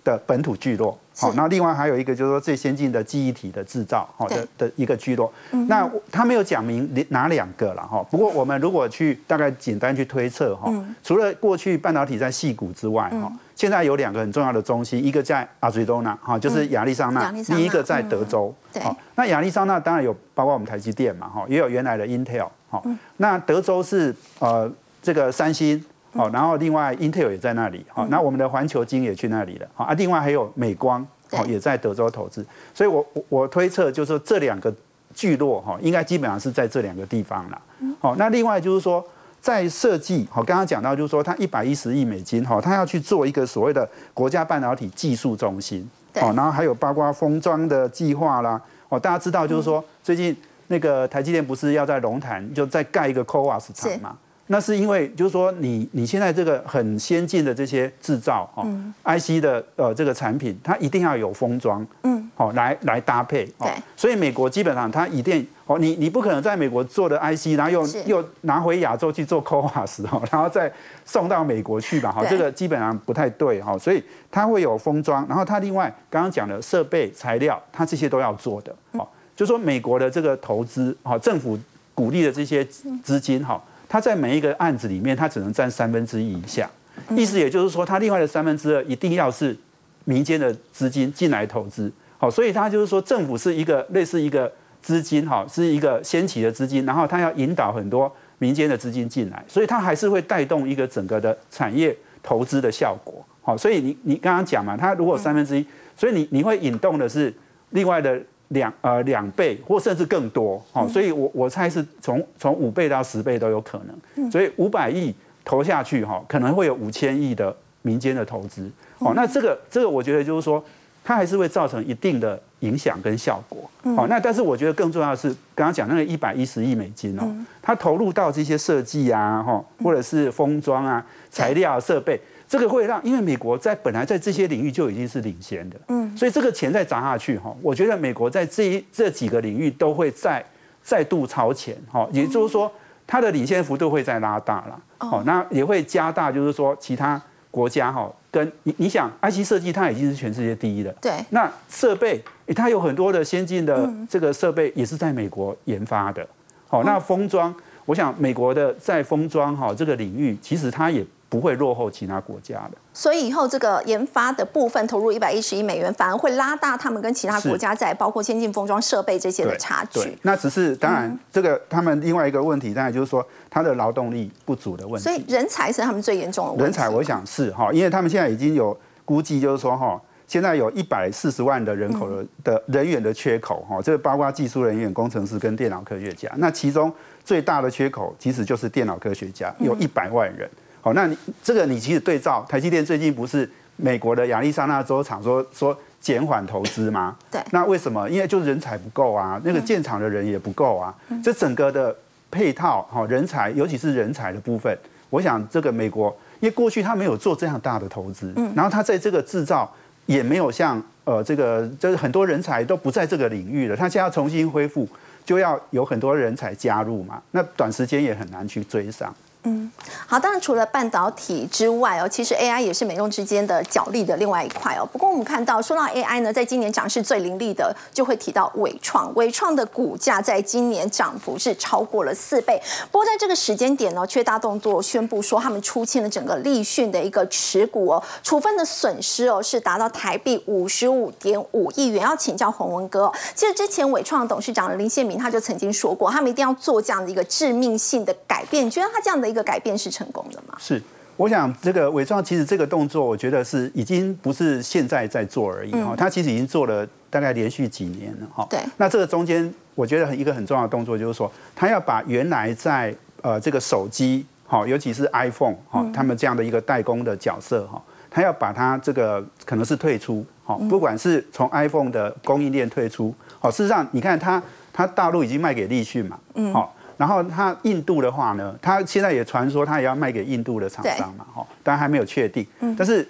[0.06, 0.96] 的本土聚落。
[1.18, 5.32] 好，那另外还有一个就是说最先进的记忆体的制造，好的的一个聚落。
[5.66, 8.02] 那他没有讲明哪两个了哈。
[8.10, 10.70] 不过我们如果去大概简单去推测哈，
[11.02, 18.54] 除了过去半导体在细谷之外哈，现在有两个很重要的中心，一个在阿兹多纳哈，就是亚利桑那，另一个在德州。
[18.72, 18.82] 对。
[19.14, 22.82] 那亚利桑那当然有包括我们台积电嘛哈，也有原来的 Intel 哈。
[23.16, 24.70] 那德州是呃
[25.02, 25.82] 这个三星。
[26.16, 34.74] 好，然后另外 Intel 也在那里，好，那我们的环球金也去那里了，好啊，另外还有美光，好也在德州投资，所以我我我推测就是说这两个
[35.14, 37.60] 聚落哈，应该基本上是在这两个地方了，
[38.00, 39.04] 好，那另外就是说
[39.40, 50.36] 在设计，好，刚刚讲到就是说它一百一十亿美金，哈，它要去做一个所谓的国家半导体技术中心，好，然后还有包括封装的计划啦，哦，大家知道就是说最近
[50.68, 54.16] 那个台积电不是要在龙潭就再盖一个 CoWAS 厂嘛？
[54.48, 58.64] 那是因为，就是说，你你现在这个很先进的这些制造哦
[59.02, 70.72] ，IC 的呃这个产品，它一定要有封装，嗯，好来来搭配，对，所以美国基本上它一定哦，你你不可能在美国做的 IC，然后又又拿回亚洲去做 CoWAS 哦， 然后再
[71.04, 81.58] 送到美国去吧，哈，这个基本上不太对哈，所以它会有封装，然后它另外刚刚讲的设备材料，它这些都要做的，好，就说美国的这个投资，好，政府
[81.94, 83.60] 鼓励的这些资金，哈。
[83.88, 86.68] 它在每一个案子里面，他只能占三分之一以下，
[87.10, 89.56] 意思也就是说，他另外的三分之二一定要是
[90.04, 107.32] 民间的资金进来投资，好，所以他就是说，政府是一个类似一个资金，哈，是一个先起的资金，然后他要引导很多民间的资金进来，所以它还是会带动一个整个的产业投资的效果，好，所以你你刚刚讲嘛，它如果三分之一，所以你你会引动的是
[107.70, 108.20] 另外的。
[108.48, 113.80] 两呃两倍或甚至更多，好，所以我我猜是从从五倍到十倍都有可
[114.14, 120.62] 能，所以五百亿投下去哈，可能会有五千亿的民间的投资，哦，那这个这个我觉得就是说，
[121.04, 127.24] 它还是会造成一定的影响跟效果，好，那但是我觉得更重要的是刚刚讲那个一百一十亿美金哦，
[127.60, 132.20] 它投入到这些设计啊，哈，或者是封装啊、材料设备。
[132.48, 140.44] 这个会让，因为美国在本来在这些领域就已经是领先的，嗯，所以这个钱再砸下去哈，我觉得美国在这一这几个领域都会再
[140.80, 142.70] 再度超前哈，也就是说
[143.04, 150.94] 它的领先幅度会再拉大了，哦，那也会加大，就是说其他国家哈，跟你你想，IC 设计它已经是全世界第一了。
[151.00, 151.12] 对。
[151.30, 152.22] 那设备，
[152.54, 156.24] 它有很多的先进的这个设备也是在美国研发的。
[156.68, 157.52] 好，那封装，
[157.86, 161.04] 我想美国的在封装哈这个领域，其实它也。
[161.28, 170.16] 不会落后其他国家的，所以以后这个研发的部分投入一百一十亿美元，反而会拉大他们跟其他国家在包括先进封装设备这些的差距。
[170.22, 175.02] 那只是当然，这个他们另外一个问题，当然就是说他的劳动力不足的问题。
[175.02, 176.64] 所以人才是他们最严重的问题。
[176.64, 186.30] 人才，我想是哈，因为他们现在已经有估计，就是说哈，现在有一百四十万的人口的的人员的缺口哈，这个包括技术人员、工程师跟电脑科学家。
[186.36, 186.92] 那其中
[187.24, 190.48] 最大的缺口其实就是电脑科学家，有一百万人。
[190.86, 197.16] 好，那你这个你其实对照台积电最近不是美国的亚利桑那州厂说说减缓投资吗？
[197.28, 198.08] 对，那为什么？
[198.08, 200.94] 因为就是人才不够啊，那个建厂的人也不够啊，
[201.24, 201.92] 这整个的
[202.30, 204.78] 配套哈人才，尤其是人才的部分，
[205.10, 209.68] 我想这个美国，因为过去他没有做这样大的投资，嗯，然后他在这个制造
[210.06, 214.88] 也没有像呃这个就是很多人才都不在这个领域了，他现在要重新恢复，
[215.24, 219.12] 就要有很多人才加入嘛，那短时间也很难去追上。
[219.44, 219.70] 嗯，
[220.08, 224.84] 好，当然除了半导体之外哦，其实 AI 也是美中之间的角力的另外一块哦。
[224.90, 229.14] 不过我们看到，说到 AI 呢，在今年涨势最凌厉的，就会提到伟创。
[229.14, 232.60] 伟创的股价在今年涨幅是超过了四倍。
[232.90, 242.02] 不过在这个时间点呢，却大动作宣布说他们出清了整个立讯的一个持股哦，处分的损失哦是达到台币五十五点五亿元。
[242.02, 248.68] 要请教洪文哥，其实之前伟创董事长林宪明他就曾经说过，他们一定要做这样的一个致命性的改变。
[248.68, 250.56] 觉得他这样的一个改变是成功的吗？
[250.58, 250.82] 是，
[251.16, 258.46] 我想这个伟创其实这个动作，我觉得是已经不是现在在做而已哈，他其实已经做了大概连续几年了哈。
[258.50, 258.58] 对。
[258.76, 276.74] 那这个中间，我觉得一个很重要的动作就是说，他要把原来在呃这个手机哈，尤其是 iPhone 哈，他们这样的一个代工的角色哈，他要把它这个可能是退出哈，不管是从 iPhone 的供应链退出，好，事实上你看他他大陆已经卖给立讯嘛，嗯，好。
[276.96, 282.46] 然后它印度的话呢，它现在也传说它也要卖给印度的厂商嘛，哈，当然还没有确定。
[282.76, 283.06] 但是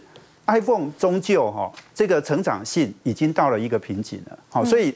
[0.46, 4.92] iPhone 终究哈，这个成长性已经到了一个瓶颈了，好，所以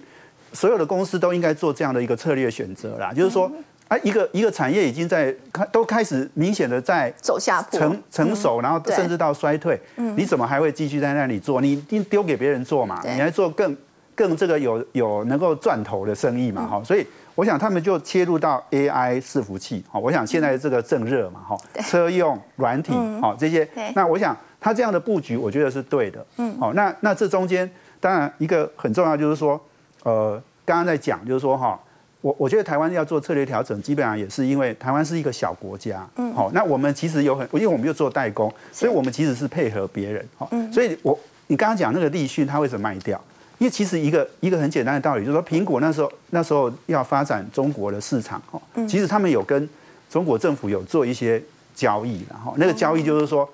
[0.53, 3.51] 所有的公司都应该做这样的一个策略选择啦，就是说，
[3.87, 7.79] 啊，一个一个产业已经在开都开始明显的在走下坡。
[7.79, 9.81] 成成熟，然后甚至到衰退，
[10.17, 11.61] 你怎么还会继续在那里做？
[11.61, 13.77] 你一定丢给别人做嘛，你还做更
[14.15, 17.07] 更这个有有能够赚头的生意嘛，哈，所以。
[17.41, 29.59] 我想他们就切入到 AI 伺服器，好，我想现在这个正热嘛，哈，车用软体，好这些，那我想他这样的布局，我觉得是对的，嗯，好，那那这中间当然一个很重要就是说，
[30.03, 31.81] 呃，刚刚在讲就是说哈，
[32.21, 43.19] 我我觉得台湾要做策略调整，基本上也是因为台湾是一个小国家，嗯，好，那我们其实有很，因为我们又做代工，所以我们其实是配合别人，好，所以我你刚刚讲那个立讯，他为什么卖掉？
[43.61, 49.69] 因为其实一个一个很简单的道理，就是说苹果那时候那时候要发展中国的市场哦，其实他们有跟
[50.09, 51.41] 中国政府有做一些
[51.75, 53.47] 交易，然后那个交易就是说，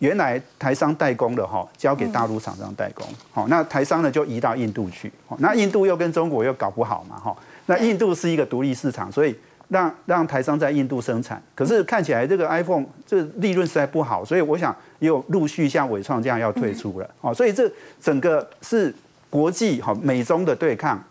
[0.00, 9.34] 原来台商代工的哈，交给大陆厂商代工，好，那台商呢就移到印度去，那印度又跟中国又搞不好嘛，哈，那印度是一个独立市场，所以
[9.68, 18.94] 让让台商在印度生产，可是看起来这个 iPhone 这利润实在不好，所以我想又陆续像伟创这样要退出了，哦，所以这整个是。
[19.34, 21.02] 国际哈美中的对抗，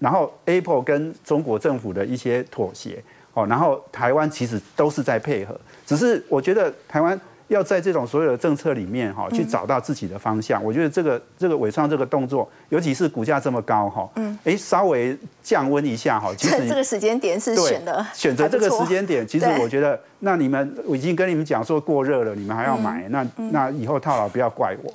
[0.00, 3.00] 然后 Apple 跟中国政府的一些妥协，
[3.34, 10.60] 哦，然后台湾其实都是在配合，只是我觉得台湾要在这种所有的政策里面哈，去找到自己的方向。
[10.64, 24.92] 我觉得这个这个伟创这个动作，尤其是股价这么高哈，嗯，哎，稍微降温一下哈，其实这个时间点是选的，选择这个时间点，其实我觉得，那你们我已经跟你们讲说过热了，你们还要买，那那以后套牢不要怪我。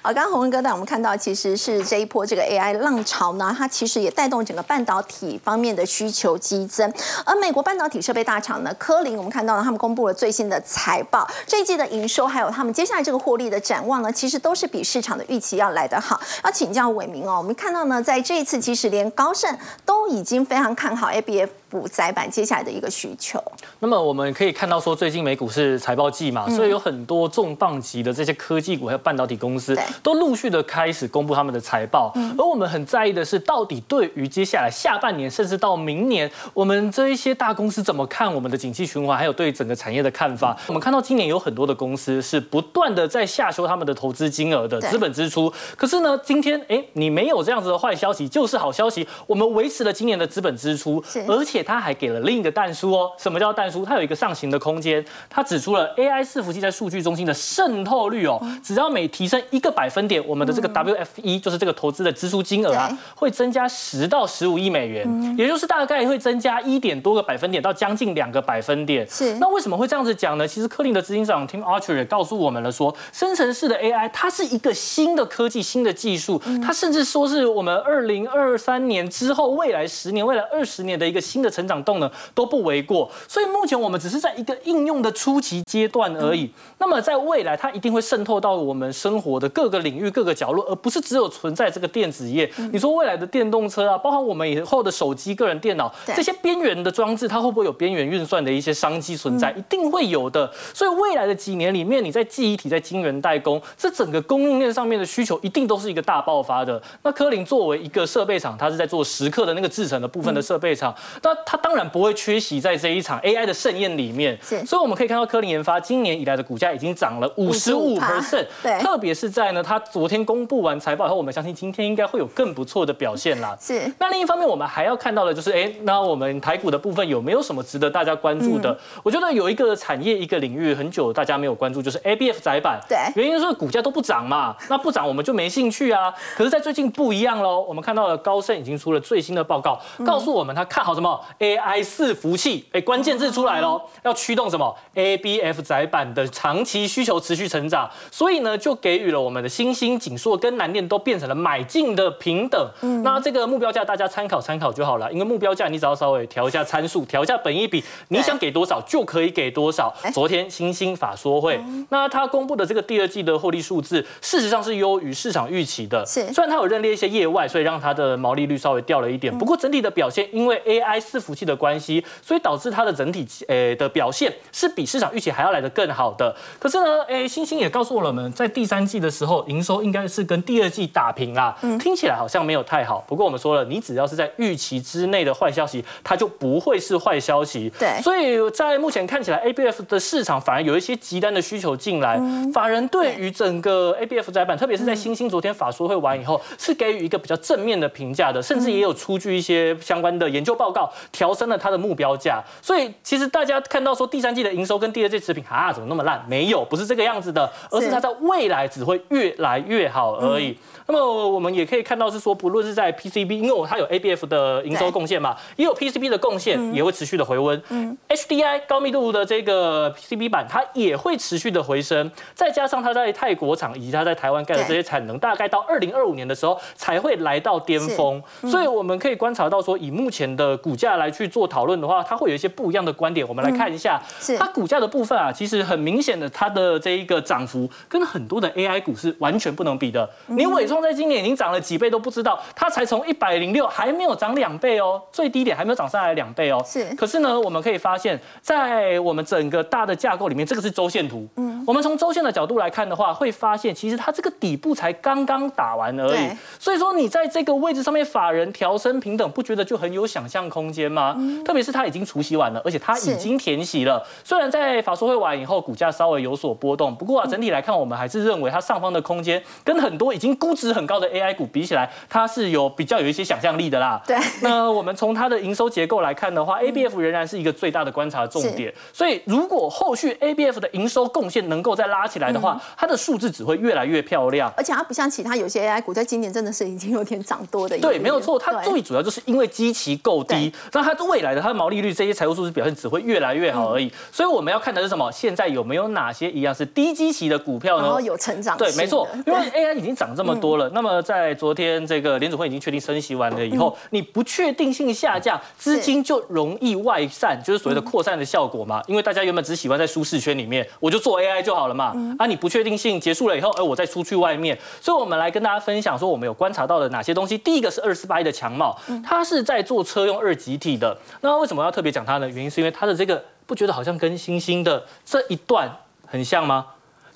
[0.00, 6.90] 好，刚刚洪文哥带我们看到，其实是这一波这个 AI 浪潮呢，它其实也带动整个半导体方面的需求激增。
[7.26, 16.20] 而美国半导体设备大厂呢，科林，我们看到呢，他们公布了最新的财报，这一季的营收还有他们接下来这个获利的展望呢，其实都是比市场的预期要来得好。
[16.44, 21.48] 要请教伟明哦，我们看到呢，在这一次，其实连高盛都已经非常看好 ABF。
[21.70, 23.38] 补载板接下来的一个需求。
[23.80, 32.12] 那么我们可以看到说，最近美股是财报季嘛，所以有很多重磅级的这些科技股还有半导体公司都陆续的开始公布他们的财报。
[32.38, 40.56] 而我们很在意的是，到底对于接下来下半年甚至到明年，我们这一些大公司怎么看我们的景气循环，还有对整个产业的看法？
[40.68, 45.52] 我们看到今年有很多的公司是不断的在下修他们的投资金额的资本支出。
[45.76, 49.06] 可是呢，今天哎，你没有这样子的坏消息，就是好消息。
[49.26, 51.58] 我们维持了今年的资本支出，而且。
[51.58, 53.10] 且他还给了另一个弹书哦。
[53.18, 53.82] 什么叫弹书？
[53.82, 55.02] 它有一个上行的空间。
[55.30, 69.08] 他指出了 AI 伺服器在数据中心的渗透率哦，只要每提升一个百分点，我们的这个 WFE 就是这个投资的支出金额啊，会增加十到十五亿美元，也就是大概会增加一点多个百分点到将近两个百分点。
[69.08, 69.34] 是。
[69.34, 70.48] 那为什么会这样子讲呢？
[70.48, 83.08] 其实科林的执行长 Tim Archer 也告诉我们了，说生成式的 AI 它是一个新的科技、新的技术，它甚至说是我们二零二三年之后未来十年、未来二十年的一个新的成长动能都不为过。
[83.28, 86.50] 所以目前我们只是在一个应用的初期阶段而已。
[86.78, 92.50] 那么在未来，它一定会渗透到我们生活的各个领域、各个角落，而不是只有存在这个电子业。
[92.72, 99.50] 你说未来的电动车啊，包含我们以后的手机、个人电脑这些边缘的装置，它会不会有边缘运算的一些商机存在？
[99.52, 100.50] 一定会有的。
[100.74, 106.80] 所以未来的几年里面，你在记忆体、在晶圆代工，这整个供应链上面的需求一定都是一个大爆发的。
[107.02, 114.38] 那科林作为一个设备厂，它是在做时刻的那个制成的部分的设备厂，那它当然不会缺席在这一场 AI 的盛宴里面。
[114.66, 123.56] 所以我们可以看到科林研发今年以来的股价已经涨了五十五 percent，对，特别是在呢，它昨天公布完财报以后，我们相信今天应该会有更不错的表现啦。
[123.60, 123.92] 是。
[123.98, 128.76] 那另一方面，我们还要看到的就是，哎，那我们台股的部分有没有什么值得大家关注的？
[129.02, 132.80] 我觉得有一个产业一个领域很久大家没有关注，就是 ABF 窄板。
[132.88, 132.98] 对。
[133.14, 136.12] 原因是股价都不涨嘛，那不涨我们就没兴趣啊。
[136.36, 152.68] 可是，在最近不一样喽，我们看到了高盛已经出了最新的报告，告诉我们他看好什么 AI 四服器，哎，关键字出来喽，要驱动什么 ABF 窄板的长期需求持续成长，所以呢，就给予了我们的新兴、锦硕跟南电都变成了买进的平等。
[152.82, 159.94] 嗯那这个目标价大家参考参考就好了，因为目标价你只要稍微调一下参数，调一下本益比，你想给多少就可以给多少。
[160.12, 166.04] 昨天新兴法说会，那他公布的这个第二季的获利数字，事实上是优于市场预期的。
[166.04, 176.34] 是，虽然他有认列一些业外，所以让他的毛利率稍微掉了一点，不过整体的表现，因为 AI 伺服器的关系，所以导致它的整体诶的表现是比市场预期还要来得更好的。
[176.58, 181.56] 可是呢，诶，星星也告诉我们，在第三季的时候，营收应该是跟第二季打平啦。
[181.62, 183.04] 嗯，听起来好像没有太好。
[183.06, 187.70] 不过我们说了，你只要是在预期之内的坏消息，它就不会是坏消息。
[187.78, 192.20] 对，所以在目前看起来，ABF 的市场反而有一些极端的需求进来。
[192.52, 202.42] 法人对于整个 ABF 窄板，特别是在星星昨天法说会完以后，是给予一个比较正面的评价的，甚至也有出具一些相关的研究报告，调升了它的目标价。
[202.62, 206.24] 所以其实大家看到说第三季的营收跟第二季持平啊，怎么那么烂？
[206.28, 210.56] 没有，不是这个样子的，而是它在未来只会越来越好而已。
[210.86, 217.62] 那么我们也可以看到是说，不论是在 PCB，因为它有 ABF 的营收贡献嘛，也有 PCB 的贡献，也会持续的回温。
[217.68, 222.10] 嗯，HDI 高密度的这个 PCB 板，它也会持续的回升。
[222.34, 228.22] 再加上它在泰国厂以及它在台湾盖的这些产能，大概到二零二五年的时候才会来到巅峰。
[228.50, 233.28] 所以我们可以观察到说，以目前的股价来去做讨论的话，它会有一些不一样的观点。
[233.28, 234.00] 我们来看一下，
[234.38, 240.08] 它股价的部分啊，其实很明显的，它的这一个涨幅跟很多的 AI 股是完全不能比的。
[240.26, 246.62] 你伟创在今年已经涨了几倍都不知道，它才从一百零六还没有涨两倍哦，最低点还没有涨上来两倍哦。
[246.66, 251.26] 是，可是呢，我们可以发现，在我们整个大的架构里面，这个是周线图。
[251.36, 256.30] 嗯，我们从周线的角度来看的话，会发现其实它这个底部才刚刚打完而已。
[256.58, 261.14] 所以说，你在这个位置上面，法人调升平等，不觉得就很有想象空间吗？
[261.18, 264.04] 嗯特别是它已经除息完了，而且它已经填息了。
[264.22, 274.00] 虽然在法说会完以后，股价稍微有所波动，不过啊，整体来看，我们还是认为它上方的空间跟很多已经估值很高的 AI 股比起来，它是有比较有一些想象力的啦。
[274.06, 274.16] 对。
[274.40, 278.72] 那我们从它的营收结构来看的话，ABF 仍然是一个最大的观察重点。
[278.92, 284.52] 所以，如果后续 ABF 的营收贡献能够再拉起来的话，它的数字只会越来越漂亮。
[284.56, 287.78] 而且它不像其他有些 AI 股，在今年真的是已经有点涨多的。
[287.78, 288.38] 对，没有错。
[288.38, 293.92] 它最主要就是因为基期够低，那它未来的它的毛利率这些财务数字表现只会越来越好而已。
[294.12, 295.10] 所以我们要看的是什么？
[295.12, 297.84] 现在有没有哪些一样是低基期的股票呢？
[297.84, 298.56] 然后有成长。
[298.58, 299.06] 对，没错。
[299.26, 308.82] 因为 AI 已经涨这么多了，那么在昨天这个联储会已经确定升息完了以后，你不确定性下降，资金就容易外散，就是所谓的扩散的效果嘛。
[308.86, 311.94] 因为大家原本只喜欢在舒适圈里面，我就做 AI 就好了嘛。
[312.18, 314.58] 啊，你不确定性结束了以后，哎，我再出去外面。
[314.80, 317.36] 所以我们来跟大家分享说，我们有观察到的哪些东西。
[317.36, 320.96] 第一个是二四八一的强茂，它是在做车用二级体的。
[321.20, 322.28] 那为什么要特别讲它呢？
[322.28, 325.70] 原因是因为它的这个不觉得好像跟星星的这一段
[326.06, 326.66] 很像吗？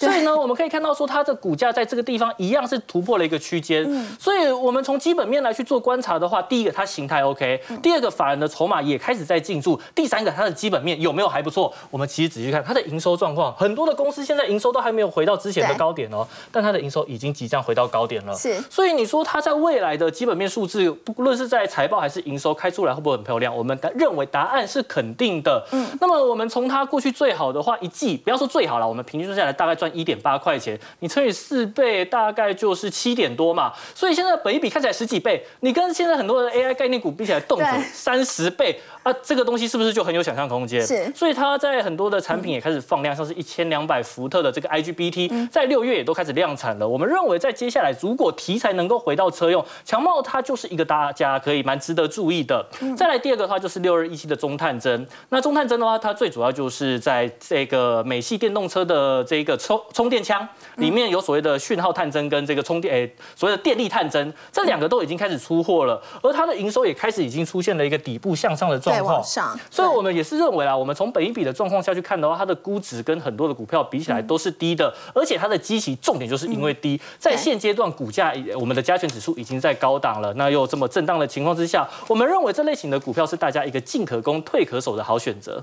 [0.08, 3.82] 所以呢，我们可以看到说它的股价在这个地方一样是突破了一个区间。
[4.18, 11.72] 所以我们从基本面来去做观察的话，第一个它形态 OK，第二个法人的筹码也开始在进驻，第三个它的基本面有没有还不错？
[11.90, 18.34] 我们其实仔细看它的营收状况，很多的公司现在营收都还没有回到之前的高点哦，但它的营收已经即将回到高点了。
[18.34, 23.55] 是，所以你说它在未来的基本面数字，不论是在财报还是营收开出来会不会很漂亮？
[23.57, 25.64] 我们认为答案是肯定的。
[25.72, 33.72] 嗯，那么我们从它过去最好的话，一季不要说最好了，我们平均算下来大概赚一点八块钱，你乘以四倍，大概就是七点多嘛。
[33.95, 40.86] 所以现在本一比看起来十几倍，你跟现在很多的 AI 概念股比起来，动辄三十倍啊，这个东西是不是就很有想象空间？
[40.86, 41.12] 是。
[41.14, 46.88] 所以它在很多的产品也开始放量，像是一千两百伏特的这个 IGBT，在六月也都开始量产了。
[46.88, 52.64] 我们认为在接下来，如果题材能够回到车用，强茂它就是一个大家可以蛮值得注意的。
[52.97, 55.07] 再来第二个的话，就是六二一七的中探针。
[55.30, 69.22] 那中探针的话，它最主要就是在这个美系电动车的这个充充电枪里面有所谓的讯号探针跟这个充电诶所谓的电力探针，这两个都已经开始出货了，而它的营收也开始已经出现了一个底部向上的状况。
[69.22, 85.62] 上，所以我们也是认为啊，我们从本一比的状况下去看的话，它的估值跟很多的股票比起来都是低的，而且它的基期重点就是因为低，在现阶段股价我们的加权指数已经在高档了，那又这么震荡的情况之下，我们认为这类型的股票是大家一个进可攻退可守的好选择。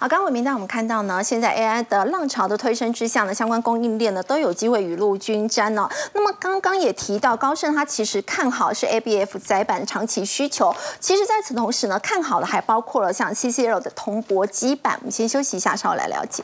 [0.00, 5.86] 好，刚伟明单我们看到呢，现在 AI 的浪潮的推升之下呢，相关供应链呢都有机会雨露均沾呢。
[6.14, 10.74] 那么刚刚也提到高盛，它其实看好是 ABF 窄板长期需求。
[11.00, 14.96] 其实在此同时呢，看好的还包括了像 CCL 的铜箔基板。
[15.00, 16.42] 我们先休息一下，稍后来了解。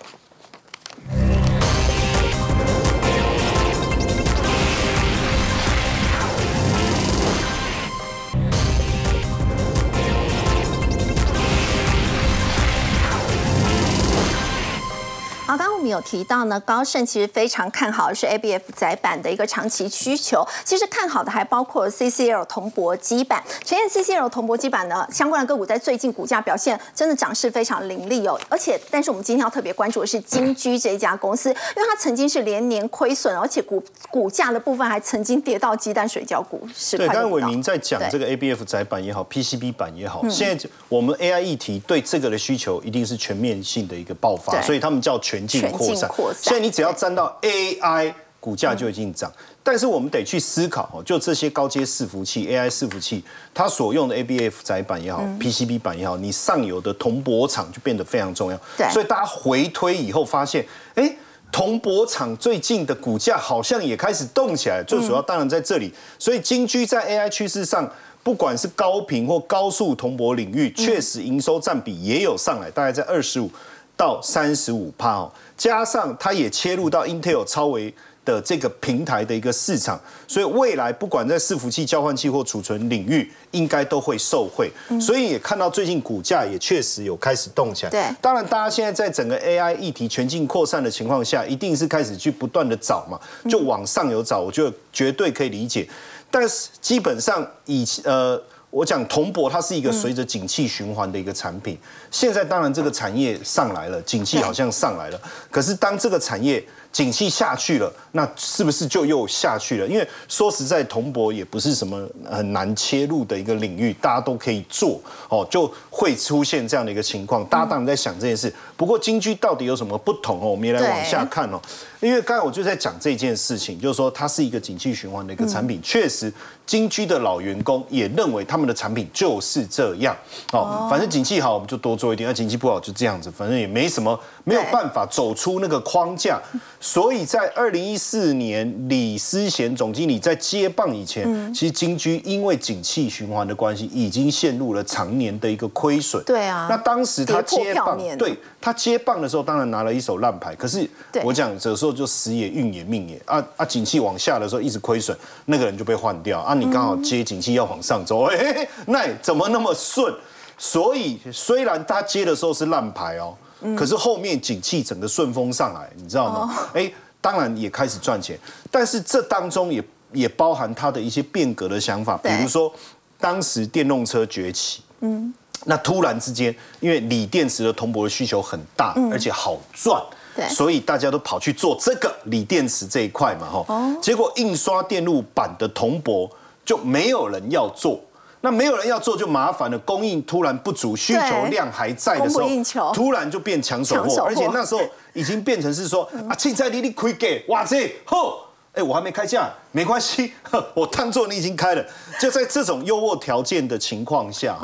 [15.56, 20.44] 刚刚们有提到呢，高盛其实非常看好的是 ABF 窄板的一个长期需求。
[20.64, 23.42] 其实看好的还包括 CCL 铜箔基板。
[23.64, 28.38] 呈现 CCL 铜箔基板呢，相关的个股在最近股价表现真的涨势非常凌厉哦。
[28.48, 33.80] 而且，但是我们今天要特别关注的是金居这一家公司，因为它曾经是连年亏损，而且股
[34.10, 36.68] 股价的部分还曾经跌到鸡蛋水饺股。
[36.96, 45.36] 对，刚刚伟明在讲这个 ABF 窄板也好，PCB 板也好，现在我们 AI 议题对这个的需求一定是全面性的一个爆发，所以他们叫全。
[45.36, 46.10] 全境扩散，
[46.42, 49.32] 现在你只要沾到 AI，股价就已经涨。
[49.62, 58.56] 但是我们得去思考哦，就这些高阶伺服器、AI 伺服器，它所用的 ABF 载板也好，PCB 板也好，你上游的铜箔厂就变得非常重要。
[58.78, 60.64] 对，所以大家回推以后发现，
[60.94, 61.16] 哎，
[61.50, 64.80] 铜箔厂最近的股价好像也开始动起来。
[64.86, 67.90] 最主要当然在这里，所以金居在 AI 趋势上，
[68.22, 73.50] 不管是高频或高速铜箔领域，确实营收占比也有上来，大概在二十五。
[73.96, 77.92] 到三十五帕哦，加上它也切入到 Intel 超微
[78.24, 84.70] 的这个平台的一个市场，所以未来不管在伺服器、交换器或储存领域，应该都会受惠。
[85.00, 87.90] 所以也看到最近股价也确实有开始动起来。
[87.90, 93.18] 对，当然大家现在在整个 AI 议题全境扩散的情况下，一定是开始去不断的找嘛，
[93.48, 95.88] 就往上游找，我觉得绝对可以理解。
[96.30, 98.42] 但是基本上以呃。
[98.70, 101.78] 我讲铜箔，它是一个随着景气循环的一个产品。
[102.10, 105.20] 现在当然这个产业上来了，景气好像上来了。
[105.50, 106.62] 可是当这个产业
[106.92, 109.86] 景气下去了，那是不是就又下去了？
[109.86, 115.00] 因为说实在，铜箔也不是什么很难切入的一个领域，大家都可以做
[115.30, 117.44] 哦，就会出现这样的一个情况。
[117.46, 118.52] 大家当然在想这件事。
[118.76, 120.48] 不过金居到底有什么不同哦？
[120.50, 121.60] 我们也来往下看哦。
[122.00, 126.32] 因为刚才我就在讲这件事情，就是说它是一个景气循环的一个产品，确实。
[126.66, 130.16] 金居的老员工也认为他们的产品就是这样
[130.52, 136.42] 哦，反正景气好我们就多做一点，那景气不好就这样子，反正也没什么，没有办法走出那个框架。
[136.80, 146.20] 所以在二零一四年，李思贤总经理在接棒以前，其实金居因为景气循环的关系，已经陷入了常年的一个亏损。
[146.24, 150.52] 对啊，那当时他接棒，对他接棒的时候，当然拿了一手烂牌。
[150.56, 150.84] 可是
[151.22, 155.16] 我讲有时候就时也运也命也啊啊，景气往下的时候一直亏损，
[155.46, 156.52] 那个人就被换掉啊。
[156.54, 160.12] 你刚好接景气要往上走，哎，那怎么那么顺？
[160.58, 163.36] 所以虽然他接的时候是烂牌哦，
[163.76, 166.68] 可是后面景气整个顺风上来，你知道吗？
[166.72, 168.38] 哎，当然也开始赚钱，
[168.70, 172.72] 但是这当中也也包含他的一些变革的想法，比如说
[173.20, 175.34] 当时电动车崛起，嗯，
[175.64, 180.02] 那突然之间，因为锂电池的铜箔的需求很大，而且好赚。
[180.48, 186.30] 所以大家都跑去做这个锂电池这一块嘛，哈，结果印刷电路板的铜箔
[186.64, 188.00] 就没有人要做，
[188.40, 194.80] 那没有人要做就麻烦了，供应突然不足，需求量还在的时候，突然就变抢手货，而且那时候
[195.12, 198.45] 已经变成是说啊，现在你你亏给哇塞吼。
[198.76, 200.34] 哎，我还没开价，没关系，
[200.76, 201.82] 我当做你已经开了。
[202.20, 204.54] 就在这种优渥条件的情况下，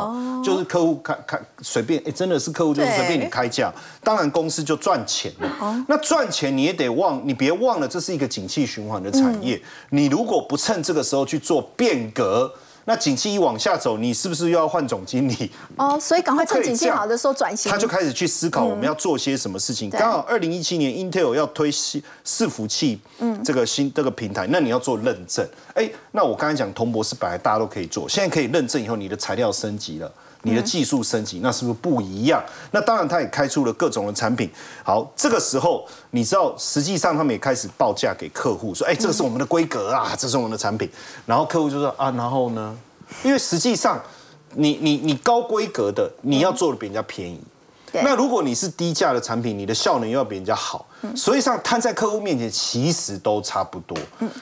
[0.45, 3.73] 就是客户开开随便，哎，真的是客户就是随便你开价，
[4.05, 5.85] 当然公司就赚钱了。
[5.89, 9.59] 那赚钱你也得忘，你别忘了这是一个景气循环的产业，
[9.89, 12.53] 你如果不趁这个时候去做变革。
[12.85, 15.51] 那景气一往下走，你是不是又要换总经理？
[15.77, 17.71] 哦，所以赶快趁景气好的时候转型。
[17.71, 19.89] 他就开始去思考我们要做些什么事情。
[19.89, 25.47] 刚好二零一七年，Intel 要推伺伺服器，嗯，这个新这个平台，那你要做认证。
[25.75, 30.13] 哎，那我刚才讲铜博士本来大家都可以做，现在可以认证以后，你的材料升级了。
[30.43, 32.43] 你的技术升级，那是不是不一样？
[32.73, 34.51] 那当然，他也开出了各种的产品。
[34.85, 40.91] 好，这个时候你知道，实际上他们也开始报价给客户，说：“哎，这个是我们的规格啊，这是我们的产品。”
[41.27, 42.77] 然后客户就说：“啊，然后呢？
[43.23, 44.01] 因为实际上，
[44.55, 47.41] 你你你高规格的，你要做的比人家便宜。
[47.93, 53.97] 那如果你是低价的产品，你的效能又要比人家好，所以上摊在客户面前其实都差不多。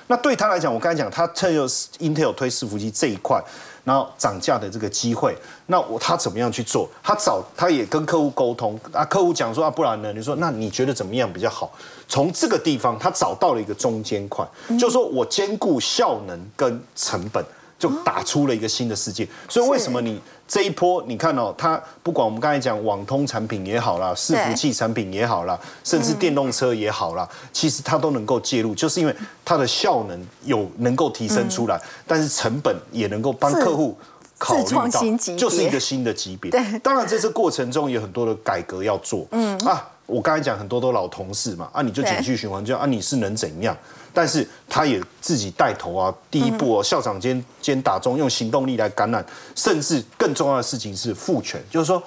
[0.07, 3.43] 那对他来讲，我刚才讲，他趁有 Intel 推伺服器这一块。
[3.83, 5.35] 然后涨价的这个机会，
[5.67, 6.87] 那我他怎么样去做？
[7.03, 10.13] 他找他也跟客户沟通啊，客户讲说啊，不然呢？
[10.13, 11.73] 你说那你觉得怎么样比较好？
[12.07, 14.47] 从这个地方他找到了一个中间块，
[14.79, 17.43] 就是说我兼顾效能跟成本。
[17.81, 33.97] 就打出了一个新的世界，所以为什么你这一波你看哦，它不管我们刚才讲网通产品也好啦，伺服器产品也好啦，甚至电动车也好啦，其实它都能够介入，就是因为它的效能有能够提升出来，但是成本也能够帮客户
[34.37, 34.91] 考虑到，
[35.39, 36.51] 就是一个新的级别。
[36.51, 39.27] 对，当然在这过程中有很多的改革要做。
[39.31, 39.59] 嗯。
[39.61, 43.75] 啊，我刚才讲很多都老同事嘛，啊，你就景气循环，就啊，你是能怎样？
[44.13, 52.03] 但是他也自己带头啊，第一步哦，校长兼兼打中，用行动力来感染，甚至更重要的事情是赋权，就是说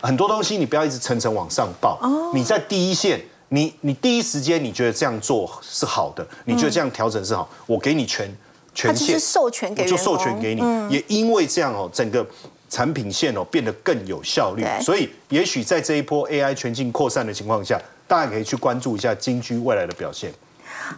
[0.00, 1.98] 很多东西你不要一直层层往上报，
[2.34, 8.30] 你在第一线，你你第一时间你觉得这样做是好的，你觉得这样调整是好，我给你权
[8.74, 12.26] 权限，授权给就授权给你，也因为这样哦，整个
[12.68, 20.30] 产品线哦变得更有效率，所以也许在这一波 AI 全境扩散的情况下，大家可以去关注一下金居未来的表现。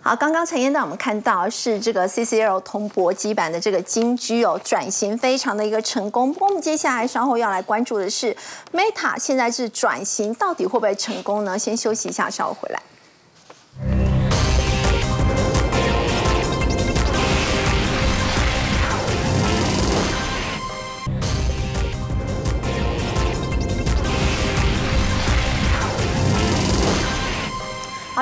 [0.02, 6.32] 好，刚刚陈燕带我们看到是这个 CCL 铜箔基板的这个金居哦，转型非常的一个成功。
[6.32, 8.36] 不过我们接下来稍后要来关注的是
[8.72, 11.58] Meta 现在是转型，到底会不会成功呢？
[11.58, 12.80] 先休息一下，稍后回来。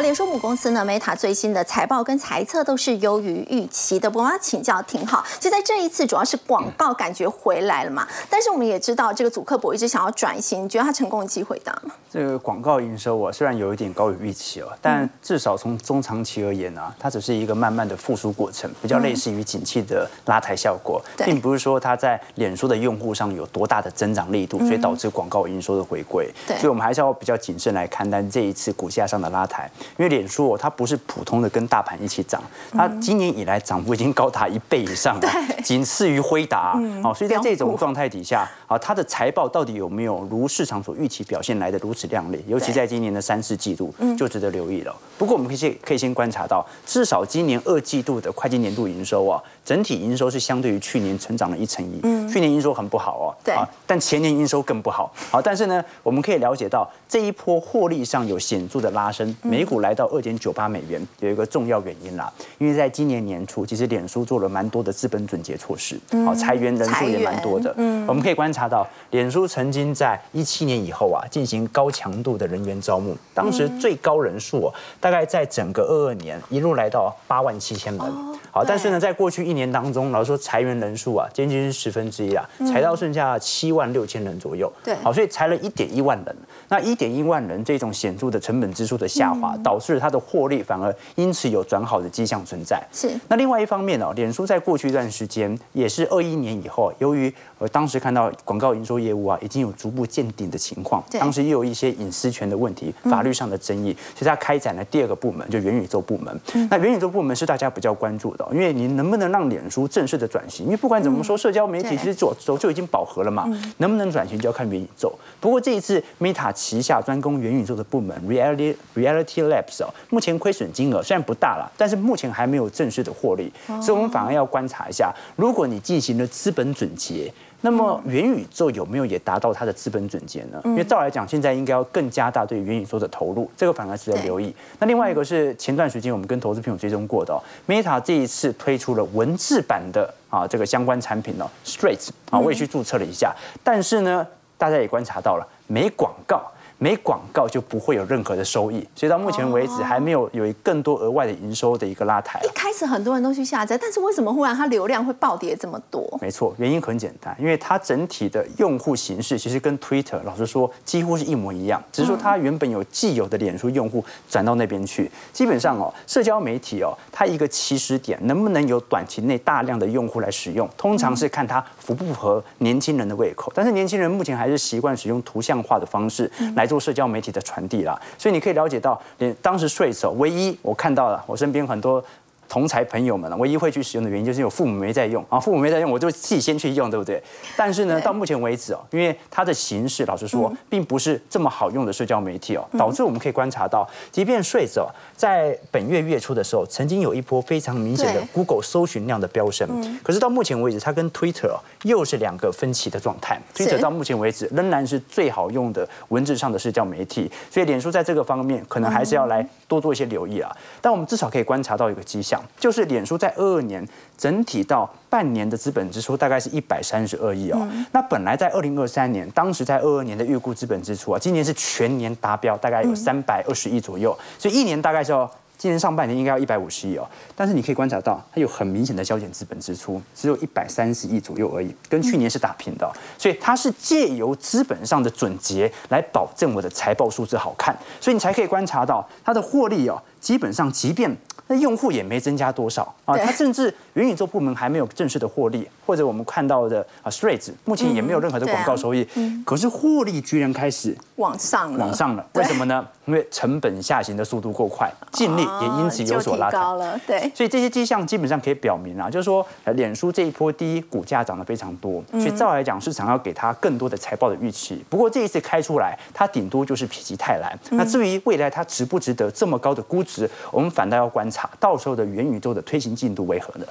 [0.07, 4.09] 好，脸书母公司呢，Meta 最新的财报跟财测都是优于预期的。
[4.15, 8.07] 我要请教挺好，就在这一次主要是广告感觉回来了嘛？
[8.31, 11.93] 但是我们也知道，这个祖克伯一直想要转型，你觉得他成功的机会大吗？
[12.09, 26.33] 这个广告营收啊，虽然有一点高于预期哦，但至少从中长期而言啊，它只是一个慢慢的复苏过程，比较类似于景气的拉抬效果，并不是说它在脸书的用户上有多大的增长力度，所以导致广告营收的回归。
[26.47, 29.69] 所以我们还是要比较谨慎来看待这一次股价上的拉抬。
[29.97, 32.43] 因为脸书它不是普通的跟大盘一起涨，
[32.73, 35.29] 它今年以来涨幅已经高达一倍以上了，
[35.65, 36.79] 仅次于辉达。
[37.03, 42.45] 好，所以在这种状态底下，啊，它的财报到底有没有如市场所预期表现来的如此亮丽？
[42.47, 44.95] 尤其在今年的三四季度，就值得留意了。
[45.19, 49.43] 不过我们可以先可以先观察到，至少今年二季度的会计年度营收啊。
[49.65, 53.55] 整体营收是相对于去年成长了一成一，嗯，去年营收很不好哦，对。
[53.55, 74.69] 啊，但前年营收更不好，好，但是呢，我们可以了解到这一波获利上有显著的拉升，美股来到二点九八美元，有一个重要原因啦，因为在今年年初，其实脸书做了蛮多的资本准结措施，好，裁员人数也蛮多的，嗯，我们可以观察到，脸书曾经在一七年以后啊，进行高强度的人员招募，当时最高人数
[75.01, 78.37] 大概在整个二二年一路来到八万七千人。
[78.51, 84.73] 好，但是呢，在过去一年当中，老实说，裁员人数啊，接近是十分之一啊，裁到剩下七万六千人左右。
[84.85, 86.37] 对，好，所以裁了一点一万人。
[86.69, 92.83] 那一点一万人这种显著的成本支出的下滑，导致它的获利反而因此有转好的迹象存在。
[92.93, 93.09] 是。
[93.29, 106.41] 那另外一方面呢，脸书在过去一段时间，也是二一年以后，由于呃当时看到广告营收业务啊，已经有逐步见顶的情况，当时又有一些隐私权的问题、法律上的争议，所以它开展了第二个部门，就元宇宙部门。
[106.69, 108.47] 那元宇宙部门是大家比较关注的。
[108.53, 110.67] 因为你能不能让脸书正式的转型？
[110.67, 113.49] 因为不管怎么说，社交媒体其实早早就已经饱和了嘛，
[113.79, 115.13] 能不能转型就要看元宇宙。
[115.41, 123.53] 不过这一次，Meta 旗下专攻元宇宙的部门 Reality Reality Labs 哦，目前亏损金额虽然不大了，但是目前还没有正式的获利，
[123.83, 127.33] 所以我们反而要观察一下，如果你进行了资本准结。
[127.63, 130.61] 那么元宇宙有没有也达到它的资本准结呢？
[130.65, 134.55] 因为照来讲，现在应该要更加大对元宇宙的投入，这个反而值得留意。
[134.79, 143.35] 那另外一个是前段时间我们跟投资朋友追踪过的哦，Meta 这一次推出了文字版的啊这个相关产品呢，Straight 啊，我也去注册了一下，
[143.65, 144.27] 但是呢，
[144.57, 146.53] 大家也观察到了没广告。
[146.79, 152.39] 没广告就不会有任何的收益，所以到目前为止还没有有更多额外的营收的一个拉抬。
[152.45, 156.07] 一开始很多人都去下载，但是为什么忽然它流量会暴跌这么多？
[156.21, 165.11] 没错，原因很简单，因为它整体的用户形式其实跟 Twitter 老实说几乎是一模一样，只是说它原本有既有的脸书用户转到那边去。
[165.33, 173.51] 基本上哦，社交媒体哦，它一个起始点能不能有短期内大量的用户来使用，通常是看它符不符合年轻人的胃口。
[173.55, 177.41] 但是年轻人目前还是习惯使用图像化的方式来做社交媒体的。
[177.47, 182.05] 传递了，所以你可以了解到，连当时税收唯一我看到了，我身边很多。
[182.49, 187.21] 同才朋友们呢，唯一会去使用的原因就是有父母没在用啊，父母没在用，我就自己先去用，对不对？
[187.57, 199.67] 但是呢，到目前为止哦，因为它的形式，老实说，并不是这么好用的社交媒体哦，导致我们可以观察到，即便睡者在本月月初的时候，曾经有一波非常明显的 Google 搜寻量的飙升，
[200.03, 203.41] 可是到目前为止，它跟 Twitter 又是两个分歧的状态。
[203.55, 210.55] Twitter 到目前为止仍然是最好用的文字上的社交媒体，所以脸书在这个方面可能还是要来多做一些留意啊。
[210.83, 212.43] 但我们至少可以观察到一个迹象。
[212.61, 213.87] 就是脸书在二二年
[214.19, 225.31] 整体到半年的资本支出大概是一百三十二亿哦，那本来在二零二三年，当时在二二年的预估资本支出啊，今年是全年达标，大概有三百二十亿左右，所以一年大概是要。
[225.59, 232.87] 今年上半年应该要一百五十亿哦，但是你可以观察到，它有很明显的削减资本支出，只有一百三十亿左右而已，跟去年是打平的，
[233.17, 241.17] 所以它是借由资本上的准结来保证我的财报数字好看，所以你才可以观察到它的获利哦，基本上即便。
[241.49, 249.07] 那用户也没增加多少啊，它甚至元宇宙部门还没有正式的获利，或者我们看到的啊，Threads 目前也没有任何的广告收益，
[249.45, 252.85] 可是获利居然开始往上了，往上了，为什么呢？
[253.05, 259.47] 因为成本下行的速度够快，净利也因此有所拉高了，对，所以这些迹象基本上可以表明啊，就是说，
[259.77, 264.85] 脸书这一波第一股价涨得非常多，所以照来讲，市场要给它更多的财报的预期。
[264.91, 267.57] 不过这一次开出来，它顶多就是否极泰来。
[267.71, 271.51] 那至于未来它值不值得这么高的估值，我们反倒要观察。
[271.61, 273.67] 到时候的元宇宙的推行进度为何呢？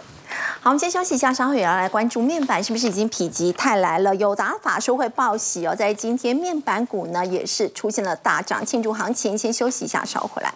[0.62, 4.16] 好，我们先休息一下，稍后也要来关注面板是不是已经否极泰来了？
[4.16, 9.38] 有打法说会报喜哦，在今天面板股呢也是出现了大涨，庆祝行情。
[9.38, 10.54] 先休息一下，稍后回来。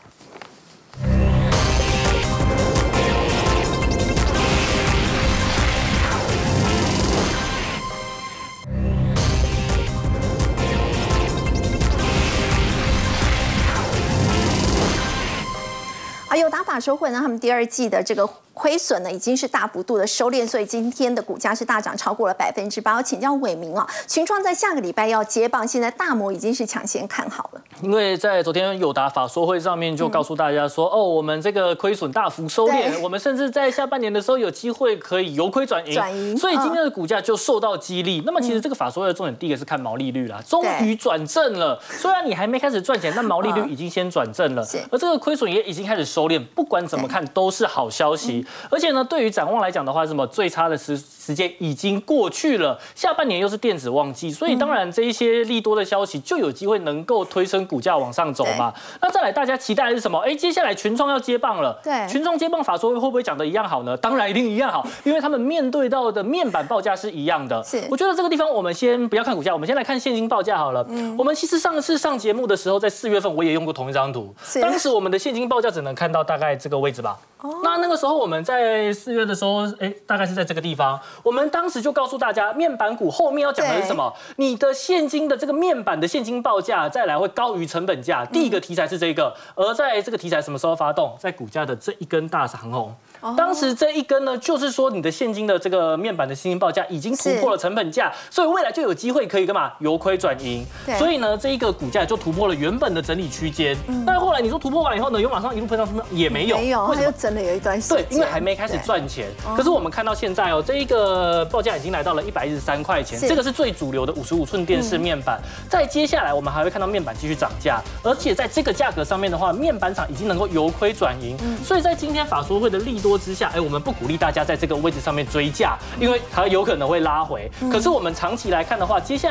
[16.41, 18.29] 友达法收会呢，他们第二季的这个。
[18.51, 22.93] 亏损呢已经是大幅度的收敛，所以今天的股价是大涨超过了百分之八。
[22.97, 27.61] 我请教伟明啊，群创在下个礼拜要接棒，现在大摩已经是抢先看好了。
[27.81, 35.93] 因为在昨天友达法说会上面就告诉大家说，哦，我们这个亏损大幅收敛，我们甚至在下半年的时候有机会可以由亏转盈。
[35.93, 38.23] 转盈，所以今天的股价就受到激励。
[38.25, 41.81] 那么其实这个法说会的重点第一个是看毛利率啦，终于转正了。
[41.81, 46.41] 虽然你还没开始赚钱，但毛利率已经先转正了，而这个亏损也已经开始收敛。
[46.55, 48.45] 不管怎么看都是好消息。
[48.69, 50.97] 而且呢，对于展望来讲的话，什么最差的时
[51.29, 58.73] 时间已经过去了，下半年又是电子旺季，所以当然这一些利多的消息就有机会能够推升股价往上走嘛。
[58.99, 60.17] 那再来，大家期待的是什么？
[60.21, 63.95] 哎，接下来群创要接棒了，对，群创接棒法说会不会讲的一样好呢？
[63.95, 67.63] 当然一定一样好，因为他们面对到的面板报价是一样的。
[67.63, 70.83] 是，我觉得这个地方我们先不要看股价，我们先来看现金报价好了。
[70.89, 77.19] 嗯，我们其实上次上节目的时候，在四月份我也用过同一张图，当时我们的现金报价只能看到大概这个位置吧。
[77.63, 80.99] 那那个时候我们在四月的时候，哎，大概是在这个地方。
[81.23, 84.13] 我们当时就告诉大家，面板股后面要讲的是什么？
[84.35, 88.25] 你的现金的这个面板的现金报价再来会高于成本价。
[88.25, 91.15] 第一个题材是这个，而在这个题材什么时候发动？
[91.17, 92.93] 在股价的这一根大长红。
[93.37, 99.71] 当时这一根呢，就是说你的现金的这个面板的现金报价已经突破了成本价，所以未来就有机会可以干嘛？
[99.79, 100.65] 由亏转盈。
[100.97, 103.75] 所以呢，这一个股价就突破了原本的整理区间。
[104.05, 107.97] 但是后来你说突破完以后呢，又马上一路喷上去也没有，没有，它又整理有一段时间。
[107.97, 109.27] 对，因为还没开始赚钱。
[109.55, 115.41] 可是我们看到现在哦，这一个报价已经来到了一百一十三块钱，这个是最主流的五十五寸电视面板。
[115.69, 121.37] 在接下来我们还会看到面板继续涨价，而且在这个价格上面的话，面板厂已经能够由亏转盈。
[121.65, 123.08] 所以在今天法说会的利多。
[123.09, 127.49] 多之下，哎，我们不鼓励大家在这个位置上面追价，因为它有可能会拉回。
[127.71, 129.27] 可是我们长期来看的话，接下来。